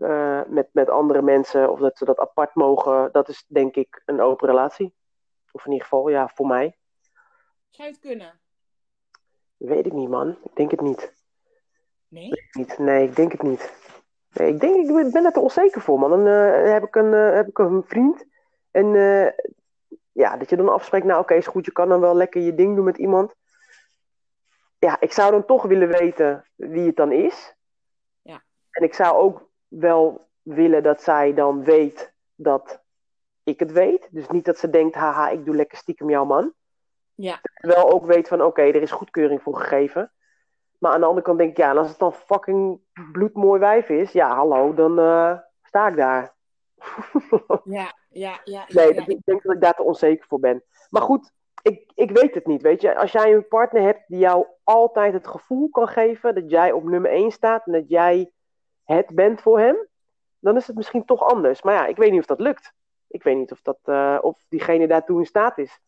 eh, 0.00 0.40
met, 0.46 0.68
met 0.72 0.88
andere 0.88 1.22
mensen. 1.22 1.70
Of 1.70 1.78
dat 1.78 1.98
ze 1.98 2.04
dat 2.04 2.18
apart 2.18 2.54
mogen. 2.54 3.12
Dat 3.12 3.28
is 3.28 3.44
denk 3.48 3.76
ik 3.76 4.02
een 4.04 4.20
open 4.20 4.48
relatie. 4.48 4.94
Of 5.52 5.64
in 5.64 5.72
ieder 5.72 5.86
geval, 5.86 6.08
ja, 6.08 6.30
voor 6.34 6.46
mij. 6.46 6.76
Zou 7.68 7.88
je 7.88 7.94
het 7.94 8.02
kunnen? 8.02 8.40
Weet 9.56 9.86
ik 9.86 9.92
niet, 9.92 10.08
man. 10.08 10.38
Ik 10.44 10.56
denk 10.56 10.70
het 10.70 10.80
niet. 10.80 11.12
Nee? 12.08 12.30
niet. 12.52 12.78
Nee, 12.78 13.08
ik 13.08 13.16
denk 13.16 13.32
het 13.32 13.42
niet. 13.42 13.72
Nee, 14.32 14.48
ik 14.48 14.60
denk, 14.60 14.88
ik 15.06 15.12
ben 15.12 15.24
er 15.24 15.32
te 15.32 15.40
onzeker 15.40 15.80
voor, 15.80 15.98
man. 15.98 16.10
Dan 16.10 16.26
eh, 16.26 16.72
heb, 16.72 16.84
ik 16.84 16.94
een, 16.94 17.14
eh, 17.14 17.34
heb 17.34 17.48
ik 17.48 17.58
een 17.58 17.82
vriend. 17.86 18.24
En 18.70 18.86
ja, 20.12 20.36
dat 20.36 20.50
je 20.50 20.56
dan 20.56 20.68
afspreekt, 20.68 21.06
nou 21.06 21.20
oké, 21.20 21.34
is 21.34 21.46
goed, 21.46 21.64
je 21.64 21.72
kan 21.72 21.88
dan 21.88 22.00
wel 22.00 22.14
lekker 22.14 22.42
je 22.42 22.54
ding 22.54 22.76
doen 22.76 22.84
met 22.84 22.98
iemand. 22.98 23.34
Ja, 24.78 25.00
ik 25.00 25.12
zou 25.12 25.30
dan 25.30 25.44
toch 25.44 25.62
willen 25.62 25.88
weten 25.88 26.48
wie 26.54 26.86
het 26.86 26.96
dan 26.96 27.12
is. 27.12 27.54
Ja. 28.22 28.42
En 28.70 28.84
ik 28.84 28.94
zou 28.94 29.16
ook 29.16 29.49
wel 29.70 30.28
willen 30.42 30.82
dat 30.82 31.02
zij 31.02 31.34
dan 31.34 31.64
weet 31.64 32.12
dat 32.34 32.82
ik 33.44 33.58
het 33.58 33.72
weet. 33.72 34.08
Dus 34.10 34.28
niet 34.28 34.44
dat 34.44 34.58
ze 34.58 34.70
denkt, 34.70 34.94
haha, 34.94 35.28
ik 35.28 35.44
doe 35.44 35.54
lekker 35.54 35.78
stiekem 35.78 36.10
jouw 36.10 36.24
man. 36.24 36.52
Ja. 37.14 37.40
Wel 37.54 37.90
ook 37.92 38.06
weet 38.06 38.28
van, 38.28 38.42
oké, 38.42 38.62
er 38.62 38.82
is 38.82 38.90
goedkeuring 38.90 39.42
voor 39.42 39.56
gegeven. 39.56 40.12
Maar 40.78 40.92
aan 40.92 41.00
de 41.00 41.06
andere 41.06 41.26
kant 41.26 41.38
denk 41.38 41.50
ik, 41.50 41.56
ja, 41.56 41.74
als 41.74 41.88
het 41.88 41.98
dan 41.98 42.12
fucking 42.12 42.80
bloedmooi 43.12 43.60
wijf 43.60 43.88
is, 43.88 44.12
ja, 44.12 44.34
hallo, 44.34 44.74
dan 44.74 44.98
eh, 44.98 45.38
sta 45.62 45.88
ik 45.88 45.96
daar. 45.96 46.34
Ja, 47.64 47.94
ja, 48.08 48.40
ja. 48.44 48.64
Nee, 48.68 48.94
ja. 48.94 49.06
ik 49.06 49.24
denk 49.24 49.42
dat 49.42 49.54
ik 49.54 49.60
daar 49.60 49.74
te 49.74 49.82
onzeker 49.82 50.26
voor 50.26 50.40
ben. 50.40 50.64
Maar 50.90 51.02
goed, 51.02 51.32
ik, 51.62 51.92
ik 51.94 52.10
weet 52.10 52.34
het 52.34 52.46
niet, 52.46 52.62
weet 52.62 52.80
je. 52.80 52.96
Als 52.96 53.12
jij 53.12 53.34
een 53.34 53.48
partner 53.48 53.82
hebt 53.82 54.04
die 54.06 54.18
jou 54.18 54.46
altijd 54.64 55.12
het 55.12 55.26
gevoel 55.26 55.68
kan 55.68 55.88
geven 55.88 56.34
dat 56.34 56.50
jij 56.50 56.72
op 56.72 56.84
nummer 56.84 57.10
1 57.10 57.30
staat 57.30 57.66
en 57.66 57.72
dat 57.72 57.88
jij 57.88 58.32
het 58.94 59.14
bent 59.14 59.40
voor 59.42 59.58
hem, 59.60 59.76
dan 60.38 60.56
is 60.56 60.66
het 60.66 60.76
misschien 60.76 61.04
toch 61.04 61.22
anders. 61.22 61.62
Maar 61.62 61.74
ja, 61.74 61.86
ik 61.86 61.96
weet 61.96 62.10
niet 62.10 62.20
of 62.20 62.26
dat 62.26 62.40
lukt. 62.40 62.72
Ik 63.08 63.22
weet 63.22 63.36
niet 63.36 63.52
of, 63.52 63.62
dat, 63.62 63.78
eh, 63.84 64.18
of 64.20 64.44
diegene 64.48 64.86
daartoe 64.86 65.18
in 65.18 65.26
staat 65.26 65.58
is. 65.58 65.80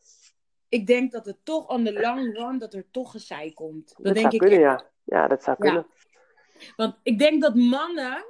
Ik 0.69 0.87
denk 0.87 1.13
dat 1.13 1.27
het 1.27 1.45
toch 1.45 1.69
on 1.69 1.85
the 1.85 1.93
long 1.93 2.37
run, 2.37 2.59
dat 2.59 2.75
er 2.75 2.91
toch 2.91 3.11
gezeik 3.11 3.55
komt. 3.55 3.89
Dat, 3.89 4.05
Dat, 4.05 4.15
denk 4.15 4.19
zou 4.19 4.35
ik 4.35 4.41
kunnen, 4.41 4.61
ja. 4.61 4.91
Ja, 5.05 5.29
dat 5.29 5.43
zou 5.43 5.57
Ja. 5.61 5.65
kunnen. 5.65 5.87
Want 6.77 6.99
ik 7.03 7.19
denk 7.19 7.43
dat 7.43 7.55
mannen 7.55 8.25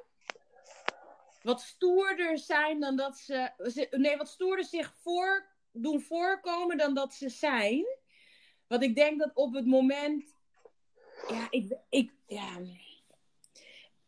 wat 1.42 1.60
stoerder 1.60 2.38
zijn 2.38 2.80
dan 2.80 2.96
dat 2.96 3.16
ze. 3.18 3.50
ze- 3.58 3.88
Nee, 3.90 4.16
wat 4.16 4.28
stoerder 4.28 4.64
zich 4.64 4.94
voor, 5.02 5.46
doen 5.72 6.00
voorkomen 6.00 6.76
dan 6.76 6.94
dat 6.94 7.14
ze 7.14 7.28
zijn. 7.28 7.84
Want 8.66 8.82
ik 8.82 8.94
denk 8.94 9.18
dat 9.18 9.30
op 9.34 9.54
het 9.54 9.66
moment. 9.66 10.34
Ja, 11.28 11.46
ik. 11.50 11.76
ik 11.88 12.12
ja. 12.26 12.48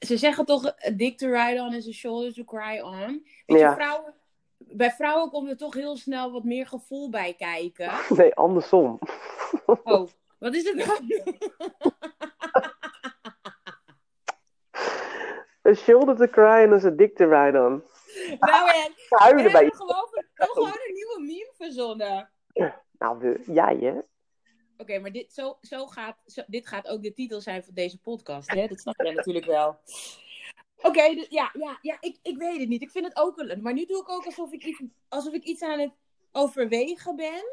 Ze 0.05 0.17
zeggen 0.17 0.45
toch: 0.45 0.67
a 0.67 0.91
dick 0.91 1.19
to 1.19 1.27
ride 1.29 1.61
on 1.61 1.73
is 1.75 1.89
a 1.89 1.93
shoulder 1.93 2.33
to 2.33 2.45
cry 2.45 2.81
on. 2.81 3.27
Weet 3.47 3.59
Ja. 3.61 3.69
je, 3.69 3.75
vrouwen. 3.75 4.15
Bij 4.59 4.91
vrouwen 4.91 5.31
komt 5.31 5.51
er 5.51 5.57
toch 5.57 5.75
heel 5.75 5.97
snel 5.97 6.33
wat 6.33 6.45
meer 6.45 6.67
gevoel 6.67 7.11
bij 7.11 7.35
kijken. 7.35 7.91
Nee, 8.17 8.35
andersom. 8.35 8.99
Oh, 9.85 10.09
wat 10.39 10.55
is 10.55 10.65
het 10.65 10.79
dan? 10.87 10.99
A 15.67 15.75
shoulder 15.75 16.17
to 16.17 16.27
cry 16.27 16.65
and 16.71 16.85
a 16.85 16.91
dick 16.91 17.17
to 17.17 17.25
ride 17.29 17.59
on. 17.59 17.83
nou, 18.41 18.71
en 18.71 18.93
we 19.37 19.41
hebben 19.51 19.75
gewoon, 19.75 20.09
gewoon 20.35 20.69
een 20.69 20.93
nieuwe 20.95 21.17
meme 21.21 21.53
verzonnen. 21.59 22.31
Nou, 22.99 23.39
jij 23.47 23.77
hè? 23.81 24.01
Oké, 24.85 24.99
maar 24.99 25.13
dit, 25.13 25.33
zo, 25.33 25.59
zo 25.61 25.87
gaat, 25.87 26.17
zo- 26.27 26.45
dit 26.47 26.67
gaat 26.67 26.89
ook 26.89 27.03
de 27.03 27.13
titel 27.13 27.41
zijn 27.41 27.65
van 27.65 27.75
deze 27.75 27.99
podcast. 27.99 28.51
Hè? 28.51 28.67
Dat 28.67 28.81
snap 28.81 28.95
jij 29.03 29.15
natuurlijk 29.15 29.47
wel. 29.47 29.79
Oké, 30.83 31.15
dus 31.15 31.27
ja, 31.29 31.51
ja, 31.59 31.79
ja 31.83 31.97
ik, 32.01 32.19
ik 32.23 32.37
weet 32.37 32.61
het 32.61 32.69
niet. 32.69 32.83
Ik 32.83 32.91
vind 32.91 33.05
het 33.05 33.17
ook 33.17 33.37
wel. 33.37 33.57
Maar 33.57 33.73
nu 33.73 33.85
doe 33.85 34.01
ik 34.01 34.09
ook 34.09 34.25
alsof 34.25 34.53
ik, 34.53 34.65
iets, 34.65 34.83
alsof 35.09 35.33
ik 35.33 35.45
iets 35.45 35.63
aan 35.63 35.79
het 35.79 35.93
overwegen 36.33 37.17
ben. 37.17 37.45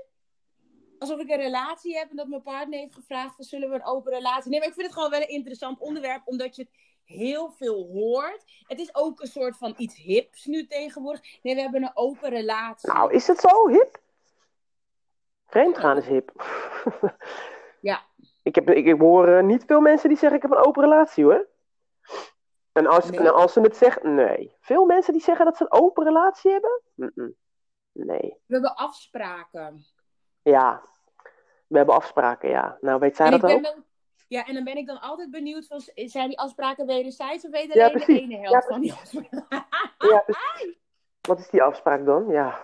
Alsof 0.99 1.19
ik 1.19 1.29
een 1.29 1.37
relatie 1.37 1.97
heb 1.97 2.09
en 2.09 2.15
dat 2.15 2.27
mijn 2.27 2.41
partner 2.41 2.79
heeft 2.79 2.93
gevraagd: 2.93 3.35
van, 3.35 3.45
zullen 3.45 3.69
we 3.69 3.75
een 3.75 3.85
open 3.85 4.13
relatie? 4.13 4.49
Nee, 4.49 4.59
maar 4.59 4.67
ik 4.67 4.73
vind 4.73 4.85
het 4.85 4.95
gewoon 4.95 5.09
wel 5.09 5.21
een 5.21 5.27
interessant 5.27 5.79
onderwerp, 5.79 6.21
omdat 6.25 6.55
je 6.55 6.61
het 6.61 6.71
heel 7.03 7.51
veel 7.51 7.87
hoort. 7.87 8.43
Het 8.67 8.79
is 8.79 8.95
ook 8.95 9.21
een 9.21 9.27
soort 9.27 9.57
van 9.57 9.73
iets 9.77 9.95
hips 9.95 10.45
nu 10.45 10.67
tegenwoordig. 10.67 11.21
Nee, 11.41 11.55
we 11.55 11.61
hebben 11.61 11.83
een 11.83 11.91
open 11.93 12.29
relatie. 12.29 12.93
Nou, 12.93 13.13
is 13.13 13.27
het 13.27 13.39
zo 13.39 13.67
hip? 13.67 14.00
Vreemdgaan 15.51 15.97
is 15.97 16.07
hip. 16.07 16.31
Ja. 17.81 18.01
Ik, 18.43 18.55
heb, 18.55 18.69
ik, 18.69 18.85
ik 18.85 18.99
hoor 18.99 19.27
eh, 19.27 19.43
niet 19.43 19.63
veel 19.65 19.79
mensen 19.81 20.09
die 20.09 20.17
zeggen 20.17 20.37
ik 20.37 20.43
heb 20.43 20.51
een 20.51 20.65
open 20.65 20.83
relatie 20.83 21.23
hoor. 21.23 21.47
En 22.71 22.87
als, 22.87 23.09
Nee. 23.09 23.19
en 23.19 23.33
als 23.33 23.53
ze 23.53 23.61
het 23.61 23.77
zeggen, 23.77 24.15
nee. 24.15 24.55
Veel 24.59 24.85
mensen 24.85 25.13
die 25.13 25.21
zeggen 25.21 25.45
dat 25.45 25.57
ze 25.57 25.63
een 25.63 25.79
open 25.81 26.03
relatie 26.03 26.51
hebben? 26.51 26.81
Nee. 27.91 28.37
We 28.45 28.53
hebben 28.53 28.75
afspraken. 28.75 29.85
Ja. 30.41 30.81
We 31.67 31.77
hebben 31.77 31.95
afspraken, 31.95 32.49
ja. 32.49 32.77
Nou, 32.81 32.99
weet 32.99 33.15
zij 33.15 33.25
En 33.31 33.39
dat 33.39 33.51
ook? 33.51 33.75
ja, 34.27 34.45
en 34.45 34.53
dan 34.53 34.63
ben 34.63 34.77
ik 34.77 34.87
dan 34.87 35.01
altijd 35.01 35.31
benieuwd 35.31 35.67
van, 35.67 35.81
zijn 35.95 36.27
die 36.27 36.39
afspraken 36.39 36.85
wederzijds 36.85 37.45
of 37.45 37.51
weet 37.51 37.73
Ja, 37.73 37.85
alleen 37.87 38.05
de 38.05 38.21
ene 38.21 38.37
helft 38.37 38.51
Ja, 38.51 38.61
van 38.61 38.81
die 38.81 38.93
afspraken? 38.93 39.45
Ja, 39.97 40.23
precies. 40.25 40.79
Wat 41.21 41.39
is 41.39 41.49
die 41.49 41.63
afspraak 41.63 42.05
dan? 42.05 42.27
Ja. 42.27 42.63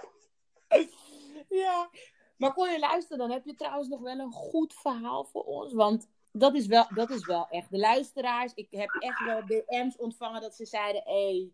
ja. 1.50 1.90
Maar 2.38 2.54
kon 2.54 2.72
je 2.72 2.80
luisteren, 2.80 3.18
dan 3.18 3.32
heb 3.32 3.46
je 3.46 3.56
trouwens 3.56 3.88
nog 3.88 4.02
wel 4.02 4.20
een 4.20 4.32
goed 4.32 4.74
verhaal 4.74 5.24
voor 5.24 5.44
ons. 5.44 5.74
Want 5.74 6.08
dat 6.32 6.56
is 6.56 6.68
wel, 6.68 6.86
dat 6.90 7.10
is 7.10 7.26
wel 7.26 7.48
echt 7.50 7.72
de 7.72 7.78
luisteraars. 7.78 8.54
Ik 8.56 8.68
heb 8.72 8.90
echt 9.00 9.26
wel 9.26 9.42
DM's 9.46 9.98
ontvangen 9.98 10.42
dat 10.42 10.56
ze 10.56 10.66
zeiden, 10.66 11.02
hé, 11.06 11.30
hey, 11.30 11.52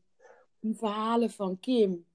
die 0.60 0.76
verhalen 0.76 1.32
van 1.32 1.60
Kim. 1.60 2.06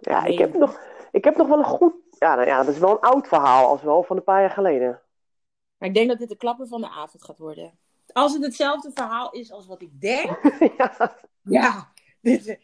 Ja, 0.00 0.24
ik 0.24 0.38
heb, 0.38 0.54
nog, 0.54 0.80
ik 1.12 1.24
heb 1.24 1.36
nog 1.36 1.48
wel 1.48 1.58
een 1.58 1.64
goed... 1.64 1.94
Ja, 2.18 2.34
nou 2.34 2.46
ja, 2.46 2.62
dat 2.62 2.74
is 2.74 2.80
wel 2.80 2.90
een 2.90 3.00
oud 3.00 3.28
verhaal, 3.28 3.68
als 3.68 3.82
wel 3.82 4.02
van 4.02 4.16
een 4.16 4.24
paar 4.24 4.40
jaar 4.40 4.50
geleden. 4.50 5.02
Maar 5.78 5.88
ik 5.88 5.94
denk 5.94 6.08
dat 6.08 6.18
dit 6.18 6.28
de 6.28 6.36
klapper 6.36 6.66
van 6.66 6.80
de 6.80 6.88
avond 6.88 7.24
gaat 7.24 7.38
worden. 7.38 7.78
Als 8.12 8.32
het 8.32 8.44
hetzelfde 8.44 8.90
verhaal 8.94 9.30
is 9.30 9.52
als 9.52 9.66
wat 9.66 9.82
ik 9.82 10.00
denk, 10.00 10.58
ja. 10.78 11.16
ja, 11.42 11.92
dit, 12.20 12.58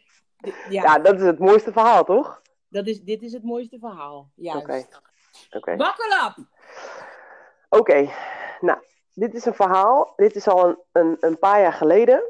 Ja, 0.69 0.83
Ja, 0.83 0.99
dat 0.99 1.15
is 1.15 1.25
het 1.25 1.39
mooiste 1.39 1.71
verhaal, 1.71 2.03
toch? 2.03 2.43
dat 2.75 2.87
is, 2.87 3.01
dit 3.01 3.21
is 3.21 3.33
het 3.33 3.43
mooiste 3.43 3.79
verhaal. 3.79 4.31
Oké. 4.35 4.85
Oké. 5.51 5.75
Buckle 5.75 6.23
up! 6.27 6.45
Oké, 7.69 8.09
nou, 8.59 8.79
dit 9.13 9.33
is 9.33 9.45
een 9.45 9.53
verhaal. 9.53 10.13
Dit 10.15 10.35
is 10.35 10.47
al 10.47 10.67
een, 10.67 10.77
een, 10.91 11.17
een 11.19 11.39
paar 11.39 11.61
jaar 11.61 11.73
geleden. 11.73 12.23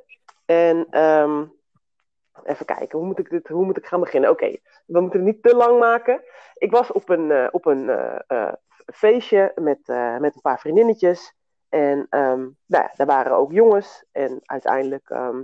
En 0.45 0.87
ehm, 0.89 1.43
even 2.43 2.65
kijken, 2.65 2.97
hoe 2.97 3.07
moet 3.07 3.19
ik, 3.19 3.29
dit, 3.29 3.47
hoe 3.47 3.65
moet 3.65 3.77
ik 3.77 3.85
gaan 3.85 3.99
beginnen? 3.99 4.29
Oké, 4.29 4.57
we 4.85 4.99
moeten 4.99 5.19
het 5.19 5.27
niet 5.27 5.43
te 5.43 5.55
lang 5.55 5.79
maken. 5.79 6.23
Ik 6.53 6.71
was 6.71 6.91
op 6.91 7.09
een, 7.09 7.31
eh, 7.31 7.47
op 7.51 7.65
een 7.65 7.89
eh, 7.89 8.19
eh, 8.27 8.53
feestje 8.85 9.51
met, 9.55 9.79
met 10.19 10.35
een 10.35 10.41
paar 10.41 10.59
vriendinnetjes. 10.59 11.33
En 11.69 12.07
ehm, 12.09 12.39
nou 12.65 12.83
ja, 12.83 12.91
daar 12.95 13.07
waren 13.07 13.35
ook 13.37 13.51
jongens. 13.51 14.05
En 14.11 14.39
uiteindelijk 14.43 15.09
ehm, 15.09 15.43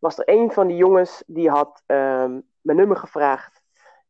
was 0.00 0.18
er 0.18 0.28
een 0.28 0.52
van 0.52 0.66
die 0.66 0.76
jongens 0.76 1.22
die 1.26 1.50
had 1.50 1.82
mijn 1.86 2.44
nummer 2.60 2.96
gevraagd. 2.96 3.55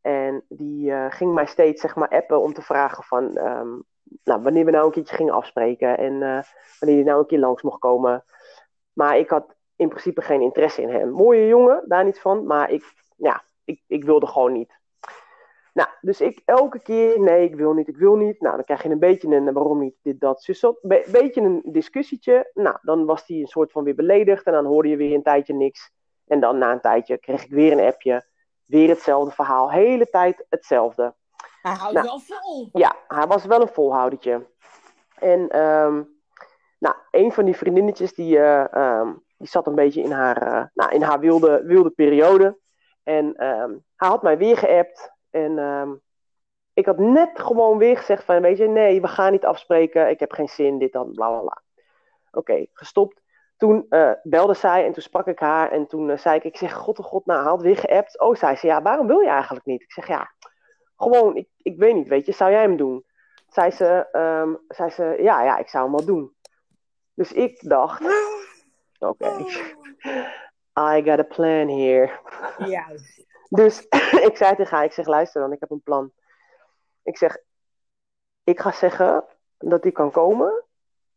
En 0.07 0.45
die 0.49 0.93
eh, 0.93 1.07
ging 1.09 1.35
mij 1.35 1.47
steeds 1.47 1.81
zeg 1.81 1.97
maar 1.97 2.09
appen 2.09 2.41
om 2.41 2.53
te 2.53 2.63
vragen 2.63 3.05
van 3.05 3.37
ehm, 3.37 3.69
nou, 4.25 4.43
wanneer 4.43 4.65
we 4.65 4.71
nou 4.71 4.87
een 4.87 4.93
keertje 4.93 5.17
gingen 5.17 5.35
afspreken. 5.35 5.99
En 5.99 6.13
eh, 6.23 6.43
wanneer 6.81 6.99
hij 6.99 7.03
nou 7.05 7.19
een 7.19 7.27
keer 7.27 7.39
langs 7.39 7.63
mocht 7.63 7.79
komen. 7.79 8.25
Maar 8.93 9.19
ik 9.19 9.31
had 9.31 9.55
in 9.77 9.89
principe 9.89 10.23
geen 10.23 10.41
interesse 10.41 10.83
in 10.83 10.89
hem. 10.89 11.11
Mooie 11.11 11.47
jongen, 11.47 11.85
daar 11.87 12.05
niet 12.05 12.21
van. 12.21 12.47
Maar 12.47 12.71
ik, 12.71 12.85
ja, 13.17 13.45
ik, 13.65 13.83
ik 13.87 14.05
wilde 14.05 14.27
gewoon 14.27 14.53
niet. 14.53 14.79
Nou, 15.73 15.89
dus 16.01 16.21
ik 16.21 16.43
elke 16.45 16.81
keer, 16.83 17.21
nee, 17.21 17.45
ik 17.45 17.55
wil 17.55 17.73
niet, 17.73 17.89
ik 17.89 17.97
wil 17.97 18.17
niet. 18.17 18.41
Nou, 18.41 18.55
dan 18.55 18.65
krijg 18.65 18.83
je 18.83 18.89
een 18.89 18.99
beetje 18.99 19.29
een, 19.29 19.53
waarom 19.53 19.79
niet, 19.79 19.97
dit, 20.03 20.21
dat, 20.21 20.43
zus, 20.43 20.61
dat. 20.61 20.79
Beetje 21.11 21.41
een 21.41 21.63
discussietje. 21.65 22.51
Nou, 22.55 22.79
dan 22.83 23.05
was 23.05 23.27
hij 23.27 23.37
een 23.37 23.47
soort 23.47 23.73
van 23.73 23.85
weer 23.85 23.95
beledigd. 23.95 24.47
En 24.47 24.53
dan 24.53 24.65
hoorde 24.65 24.89
je 24.89 24.97
weer 24.97 25.15
een 25.15 25.23
tijdje 25.23 25.55
niks. 25.55 25.93
En 26.27 26.41
dan 26.41 26.59
na 26.59 26.73
een 26.73 26.81
tijdje 26.81 27.19
kreeg 27.19 27.45
ik 27.45 27.51
weer 27.51 27.73
een 27.73 27.87
appje. 27.87 28.35
Weer 28.67 28.89
hetzelfde 28.89 29.35
verhaal. 29.35 29.71
Hele 29.71 30.07
tijd 30.11 30.47
hetzelfde. 30.49 31.15
Hij 31.63 31.73
houdt 31.75 31.95
Nou. 31.95 32.07
wel 32.07 32.19
vol. 32.19 32.69
Ja, 32.73 32.97
hij 33.09 33.27
was 33.27 33.45
wel 33.45 33.61
een 33.61 33.69
volhoudertje. 33.69 34.47
En 35.19 35.49
ehm, 35.49 36.03
nou, 36.79 36.95
een 37.11 37.33
van 37.33 37.45
die 37.45 37.57
vriendinnetjes 37.57 38.15
die, 38.15 38.39
eh, 38.39 38.75
ehm, 38.75 39.13
die 39.39 39.49
zat 39.49 39.67
een 39.67 39.75
beetje 39.75 40.03
in 40.03 40.11
haar, 40.13 40.43
eh, 40.43 40.65
nou, 40.75 40.93
in 40.95 41.03
haar 41.03 41.21
wilde, 41.21 41.63
wilde 41.65 41.91
periode. 41.91 42.59
En 43.03 43.35
ehm, 43.37 43.71
hij 43.97 44.09
had 44.09 44.23
mij 44.23 44.39
weer 44.39 44.57
geappt. 44.57 45.13
En 45.31 45.59
ik 46.75 46.87
had 46.87 46.99
net 46.99 47.31
gewoon 47.35 47.79
weer 47.79 47.97
gezegd 47.97 48.25
van, 48.25 48.41
weet 48.43 48.59
je, 48.59 48.69
nee, 48.69 49.01
we 49.01 49.09
gaan 49.09 49.33
niet 49.33 49.45
afspreken. 49.45 50.09
Ik 50.11 50.21
heb 50.21 50.33
geen 50.33 50.49
zin, 50.49 50.79
dit, 50.79 50.93
dan, 50.93 51.13
bla, 51.13 51.29
bla, 51.29 51.41
bla. 51.41 51.63
Oké, 52.31 52.67
gestopt. 52.73 53.21
Toen 53.57 53.87
eh, 53.89 54.13
belde 54.23 54.55
zij 54.55 54.85
en 54.87 54.93
toen 54.93 55.03
sprak 55.03 55.27
ik 55.27 55.39
haar. 55.39 55.71
En 55.71 55.87
toen 55.87 56.11
eh, 56.11 56.19
zei 56.19 56.37
ik, 56.37 56.45
ik 56.45 56.57
zeg, 56.57 56.73
god, 56.73 56.99
oh 56.99 57.07
god, 57.07 57.27
nou, 57.27 57.45
had 57.45 57.63
weer 57.63 57.77
geappt. 57.77 58.21
Oh, 58.21 58.35
zei 58.35 58.57
ze, 58.57 58.67
ja, 58.67 58.83
waarom 58.83 59.07
wil 59.07 59.21
je 59.21 59.29
eigenlijk 59.29 59.67
niet? 59.67 59.83
Ik 59.83 59.93
zeg, 59.93 60.07
ja, 60.07 60.33
gewoon, 60.97 61.37
ik, 61.37 61.49
ik 61.63 61.79
weet 61.79 61.95
niet, 61.95 62.09
weet 62.09 62.27
je, 62.27 62.33
zou 62.33 62.51
jij 62.51 62.61
hem 62.61 62.77
doen? 62.77 63.05
Zei 63.49 63.71
ze, 63.71 64.09
ehm, 64.13 64.55
zei 64.69 64.91
ze 64.91 65.17
ja, 65.19 65.43
ja, 65.43 65.57
ik 65.57 65.69
zou 65.69 65.85
hem 65.85 65.97
wel 65.97 66.07
doen. 66.07 66.35
Dus 67.15 67.33
ik 67.33 67.69
dacht, 67.69 68.03
oké, 68.99 69.45
I 70.79 71.03
got 71.03 71.19
a 71.19 71.23
plan 71.23 71.69
here. 71.69 72.11
Juist. 72.59 73.25
Dus 73.49 73.81
ik 74.29 74.37
zei 74.37 74.57
tegen 74.57 74.77
haar, 74.77 74.85
ik 74.85 74.93
zeg, 74.93 75.07
luister 75.07 75.41
dan, 75.41 75.53
ik 75.53 75.61
heb 75.61 75.71
een 75.71 75.83
plan. 75.83 76.13
Ik 77.03 77.17
zeg, 77.17 77.39
ik 78.45 78.61
ga 78.61 78.73
zeggen 78.73 79.25
dat 79.59 79.83
hij 79.83 79.93
kan 79.93 80.11
komen 80.11 80.65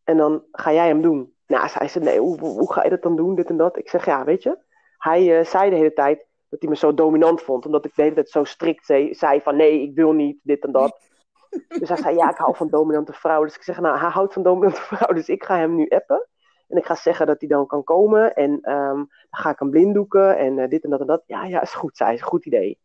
en 0.03 0.17
dan 0.17 0.43
ga 0.51 0.71
jij 0.71 0.87
hem 0.87 1.01
doen. 1.01 1.35
Nou, 1.49 1.69
zei 1.69 1.87
ze, 1.87 1.99
nee, 1.99 2.19
hoe, 2.19 2.39
hoe, 2.39 2.73
ga 2.73 2.83
je 2.83 2.89
dat 2.89 3.01
dan 3.01 3.15
doen, 3.15 3.35
dit 3.35 3.49
en 3.49 3.57
dat? 3.57 3.77
Ik 3.77 3.89
zeg, 3.89 4.05
ja, 4.05 4.23
weet 4.23 4.43
je, 4.43 4.57
hij 4.97 5.39
eh, 5.39 5.45
zei 5.45 5.69
de 5.69 5.75
hele 5.75 5.93
tijd 5.93 6.25
dat 6.49 6.61
hij 6.61 6.69
me 6.69 6.75
zo 6.75 6.93
dominant 6.93 7.41
vond, 7.41 7.65
omdat 7.65 7.85
ik 7.85 7.95
de 7.95 8.01
hele 8.01 8.15
tijd 8.15 8.29
zo 8.29 8.43
strikt 8.43 8.85
zei, 8.85 9.13
zei 9.13 9.41
van, 9.41 9.55
nee, 9.55 9.81
ik 9.81 9.95
wil 9.95 10.11
niet, 10.11 10.39
dit 10.43 10.63
en 10.63 10.71
dat. 10.71 11.07
Dus 11.79 11.89
hij 11.89 11.97
zei, 11.97 12.15
ja, 12.15 12.29
ik 12.29 12.37
hou 12.37 12.55
van 12.55 12.69
dominante 12.69 13.13
vrouwen. 13.13 13.47
Dus 13.47 13.55
ik 13.55 13.63
zeg, 13.63 13.79
nou, 13.79 13.97
hij 13.97 14.09
houdt 14.09 14.33
van 14.33 14.43
dominante 14.43 14.81
vrouwen, 14.89 15.15
dus 15.15 15.29
ik 15.29 15.43
ga 15.43 15.57
hem 15.57 15.75
nu 15.75 15.87
appen. 15.87 16.27
En 16.67 16.77
ik 16.77 16.85
ga 16.85 16.95
zeggen 16.95 17.27
dat 17.27 17.39
hij 17.39 17.49
dan 17.49 17.65
kan 17.67 17.83
komen. 17.83 18.35
En 18.35 18.59
ehm, 18.61 18.95
dan 18.95 19.07
ga 19.29 19.49
ik 19.49 19.59
hem 19.59 19.69
blinddoeken 19.69 20.37
en 20.37 20.59
eh, 20.59 20.69
dit 20.69 20.83
en 20.83 20.89
dat 20.89 20.99
en 20.99 21.07
dat. 21.07 21.23
Ja, 21.25 21.45
ja, 21.45 21.61
is 21.61 21.73
goed, 21.73 21.97
zei 21.97 22.17
ze. 22.17 22.23
Goed 22.23 22.45
idee. 22.45 22.79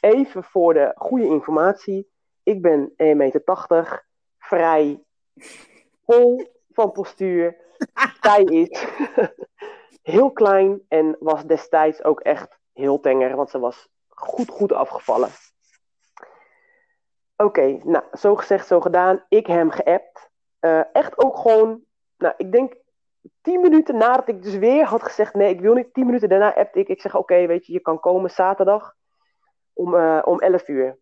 Even 0.00 0.44
voor 0.44 0.74
de 0.74 0.92
goede 0.96 1.26
informatie. 1.26 2.08
Ik 2.42 2.62
ben 2.62 2.90
1,80 2.90 2.94
meter, 2.96 4.04
vrij, 4.38 5.02
vol 6.04 6.46
van 6.72 6.92
postuur. 6.92 7.56
Zij 8.20 8.42
is 8.42 8.86
heel 10.12 10.32
klein 10.32 10.82
en 10.88 11.16
was 11.20 11.44
destijds 11.44 12.04
ook 12.04 12.20
echt 12.20 12.58
heel 12.72 13.00
tenger, 13.00 13.36
want 13.36 13.50
ze 13.50 13.58
was 13.58 13.88
goed, 14.08 14.48
goed 14.48 14.72
afgevallen. 14.72 15.30
Oké, 17.36 17.80
nou, 17.84 18.04
zo 18.12 18.36
gezegd, 18.36 18.66
zo 18.66 18.80
gedaan. 18.80 19.24
Ik 19.28 19.46
hem 19.46 19.70
geappt. 19.70 20.30
Eh, 20.58 20.94
echt 20.94 21.18
ook 21.18 21.36
gewoon, 21.36 21.84
nou, 22.16 22.34
ik 22.36 22.52
denk 22.52 22.74
tien 23.40 23.60
minuten 23.60 23.96
nadat 23.96 24.28
ik 24.28 24.42
dus 24.42 24.54
weer 24.54 24.84
had 24.84 25.02
gezegd: 25.02 25.34
nee, 25.34 25.54
ik 25.54 25.60
wil 25.60 25.74
niet. 25.74 25.94
Tien 25.94 26.06
minuten 26.06 26.28
daarna 26.28 26.54
appte 26.54 26.78
ik. 26.78 26.88
Ik 26.88 27.00
zeg: 27.00 27.14
oké, 27.14 27.46
weet 27.46 27.66
je, 27.66 27.72
je 27.72 27.80
kan 27.80 28.00
komen 28.00 28.30
zaterdag 28.30 28.94
om, 29.72 29.94
eh, 29.94 30.22
om 30.24 30.40
11 30.40 30.68
uur. 30.68 30.98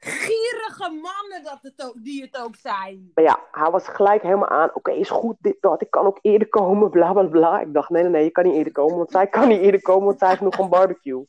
Gierige 0.00 0.90
mannen 0.90 1.42
dat 1.42 1.58
het 1.62 1.84
ook, 1.86 1.94
die 1.96 2.22
het 2.22 2.38
ook 2.42 2.56
zijn. 2.56 3.10
Ja, 3.14 3.40
hij 3.50 3.70
was 3.70 3.88
gelijk 3.88 4.22
helemaal 4.22 4.48
aan. 4.48 4.70
Oké, 4.74 4.90
is 4.90 5.10
goed, 5.10 5.36
dit, 5.38 5.56
dat. 5.60 5.82
Ik 5.82 5.90
kan 5.90 6.06
ook 6.06 6.18
eerder 6.22 6.48
komen, 6.48 6.90
bla 6.90 7.12
bla 7.12 7.22
bla. 7.22 7.60
Ik 7.60 7.74
dacht: 7.74 7.90
nee, 7.90 8.02
nee, 8.02 8.10
nee, 8.10 8.24
je 8.24 8.30
kan 8.30 8.44
niet 8.44 8.54
eerder 8.54 8.72
komen. 8.72 8.96
Want 8.96 9.10
zij 9.10 9.26
kan 9.26 9.48
niet 9.48 9.60
eerder 9.60 9.82
komen, 9.82 10.04
want 10.04 10.18
zij 10.18 10.28
heeft 10.28 10.40
nog 10.40 10.58
een 10.58 10.68
barbecue. 10.68 11.24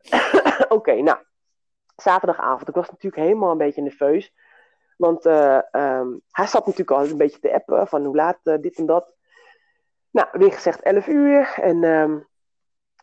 oké, 0.68 0.94
nou, 0.94 1.18
zaterdagavond. 1.96 2.68
Ik 2.68 2.74
was 2.74 2.90
natuurlijk 2.90 3.22
helemaal 3.22 3.50
een 3.50 3.58
beetje 3.58 3.82
nerveus. 3.82 4.32
Want 4.96 5.26
eh, 5.26 5.74
ehm, 5.74 6.08
hij 6.30 6.46
zat 6.46 6.66
natuurlijk 6.66 6.90
al 6.90 7.04
een 7.04 7.16
beetje 7.16 7.40
te 7.40 7.52
appen 7.54 7.88
van 7.88 8.04
hoe 8.04 8.16
laat 8.16 8.38
eh, 8.42 8.58
dit 8.60 8.78
en 8.78 8.86
dat. 8.86 9.14
Nou, 10.10 10.28
weer 10.32 10.52
gezegd 10.52 10.82
11 10.82 11.06
uur. 11.06 11.58
En 11.62 11.84
ehm, 11.84 12.18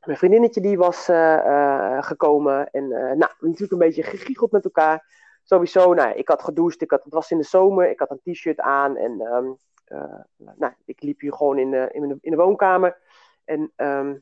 mijn 0.05 0.17
vriendinnetje 0.17 0.61
die 0.61 0.77
was 0.77 1.09
eh, 1.09 1.35
eh, 1.35 2.03
gekomen. 2.03 2.69
En 2.71 2.91
eh, 2.91 3.15
nou, 3.15 3.31
natuurlijk 3.39 3.71
een 3.71 3.77
beetje 3.77 4.03
gegiegeld 4.03 4.51
met 4.51 4.63
elkaar. 4.63 5.05
Sowieso, 5.43 5.93
nou, 5.93 6.15
ik 6.15 6.27
had 6.27 6.43
gedoucht. 6.43 6.81
Ik 6.81 6.91
had, 6.91 7.03
het 7.03 7.13
was 7.13 7.31
in 7.31 7.37
de 7.37 7.43
zomer. 7.43 7.89
Ik 7.89 7.99
had 7.99 8.11
een 8.11 8.33
t-shirt 8.33 8.59
aan. 8.59 8.97
En 8.97 9.21
ehm, 9.21 9.45
eh, 9.85 10.19
nou, 10.35 10.73
ik 10.85 11.01
liep 11.01 11.19
hier 11.19 11.33
gewoon 11.33 11.57
in 11.57 11.71
de, 11.71 11.89
in 11.91 12.07
de, 12.07 12.17
in 12.21 12.31
de 12.31 12.37
woonkamer. 12.37 12.97
En 13.45 13.71
ehm, 13.75 14.15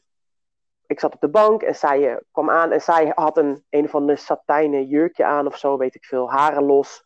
ik 0.86 1.00
zat 1.00 1.14
op 1.14 1.22
de 1.22 1.30
bank 1.30 1.62
en 1.62 1.76
zij 1.76 2.22
kwam 2.32 2.50
aan. 2.50 2.72
En 2.72 2.82
zij 2.82 3.12
had 3.16 3.38
een 3.38 3.64
een 3.70 3.84
of 3.86 3.96
ander 3.96 4.18
satijnen 4.18 4.86
jurkje 4.86 5.26
aan 5.26 5.48
of 5.48 5.58
zo, 5.58 5.78
weet 5.78 5.96
ik 5.96 6.06
veel. 6.06 6.32
Haren 6.32 6.64
los. 6.64 7.04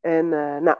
En 0.00 0.28
nou, 0.62 0.76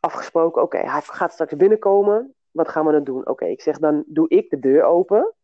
afgesproken, 0.00 0.62
oké, 0.62 0.78
hij 0.78 1.00
gaat 1.00 1.32
straks 1.32 1.56
binnenkomen. 1.56 2.34
Wat 2.50 2.68
gaan 2.68 2.86
we 2.86 2.92
dan 2.92 3.04
doen? 3.04 3.26
Oké, 3.26 3.44
ik 3.44 3.60
zeg 3.60 3.78
dan 3.78 4.04
doe 4.06 4.28
ik 4.28 4.50
de 4.50 4.58
deur 4.58 4.82
open. 4.82 5.34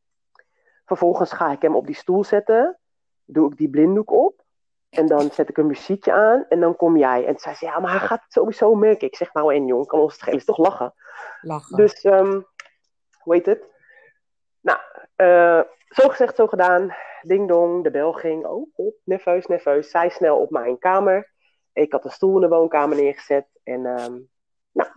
Vervolgens 0.85 1.33
ga 1.33 1.53
ik 1.53 1.63
hem 1.63 1.77
op 1.77 1.87
die 1.87 1.95
stoel 1.95 2.25
zetten. 2.25 2.79
Doe 3.25 3.51
ik 3.51 3.57
die 3.57 3.71
blinddoek 3.71 4.11
op. 4.11 4.45
En 4.91 5.07
dan 5.07 5.31
zet 5.31 5.49
ik 5.49 5.57
een 5.57 5.67
muziekje 5.67 6.13
aan. 6.13 6.45
En 6.49 6.61
dan 6.61 6.77
kom 6.77 6.97
jij. 6.97 7.21
En 7.21 7.31
toen 7.31 7.39
zei 7.39 7.55
ze, 7.55 7.65
ja, 7.65 7.81
maar 7.81 7.91
hij 7.91 8.07
gaat 8.07 8.23
het 8.23 8.33
sowieso 8.33 8.75
merken. 8.75 9.07
Ik 9.07 9.17
zeg, 9.17 9.33
nou 9.33 9.55
en 9.55 9.67
jong, 9.67 9.87
kan 9.87 10.01
ons 10.01 10.13
het 10.13 10.21
schelen. 10.21 10.39
Is 10.39 10.45
toch 10.45 10.59
lachen? 10.59 10.95
Lachen. 11.41 11.77
Dus, 11.77 12.01
ehm 12.01 12.41
hoe 13.23 13.35
heet 13.35 13.47
het? 13.47 13.65
Nou, 14.61 14.79
eh, 15.17 15.61
zo 15.89 16.09
gezegd, 16.09 16.37
zo 16.37 16.47
gedaan. 16.47 16.95
Ding 17.21 17.49
dong, 17.49 17.85
de 17.85 17.91
bel 17.91 18.13
ging. 18.13 18.47
Oh, 18.47 18.75
god, 18.75 18.95
nerveus, 19.05 19.47
nerveus. 19.47 19.91
Zij 19.91 20.09
snel 20.09 20.39
op 20.39 20.51
mijn 20.51 20.79
kamer. 20.79 21.33
Ik 21.73 21.93
had 21.93 22.05
een 22.05 22.11
stoel 22.11 22.35
in 22.35 22.41
de 22.41 22.49
woonkamer 22.49 22.97
neergezet. 22.97 23.47
En, 23.63 23.87
ehm 23.87 24.19
nou, 24.73 24.89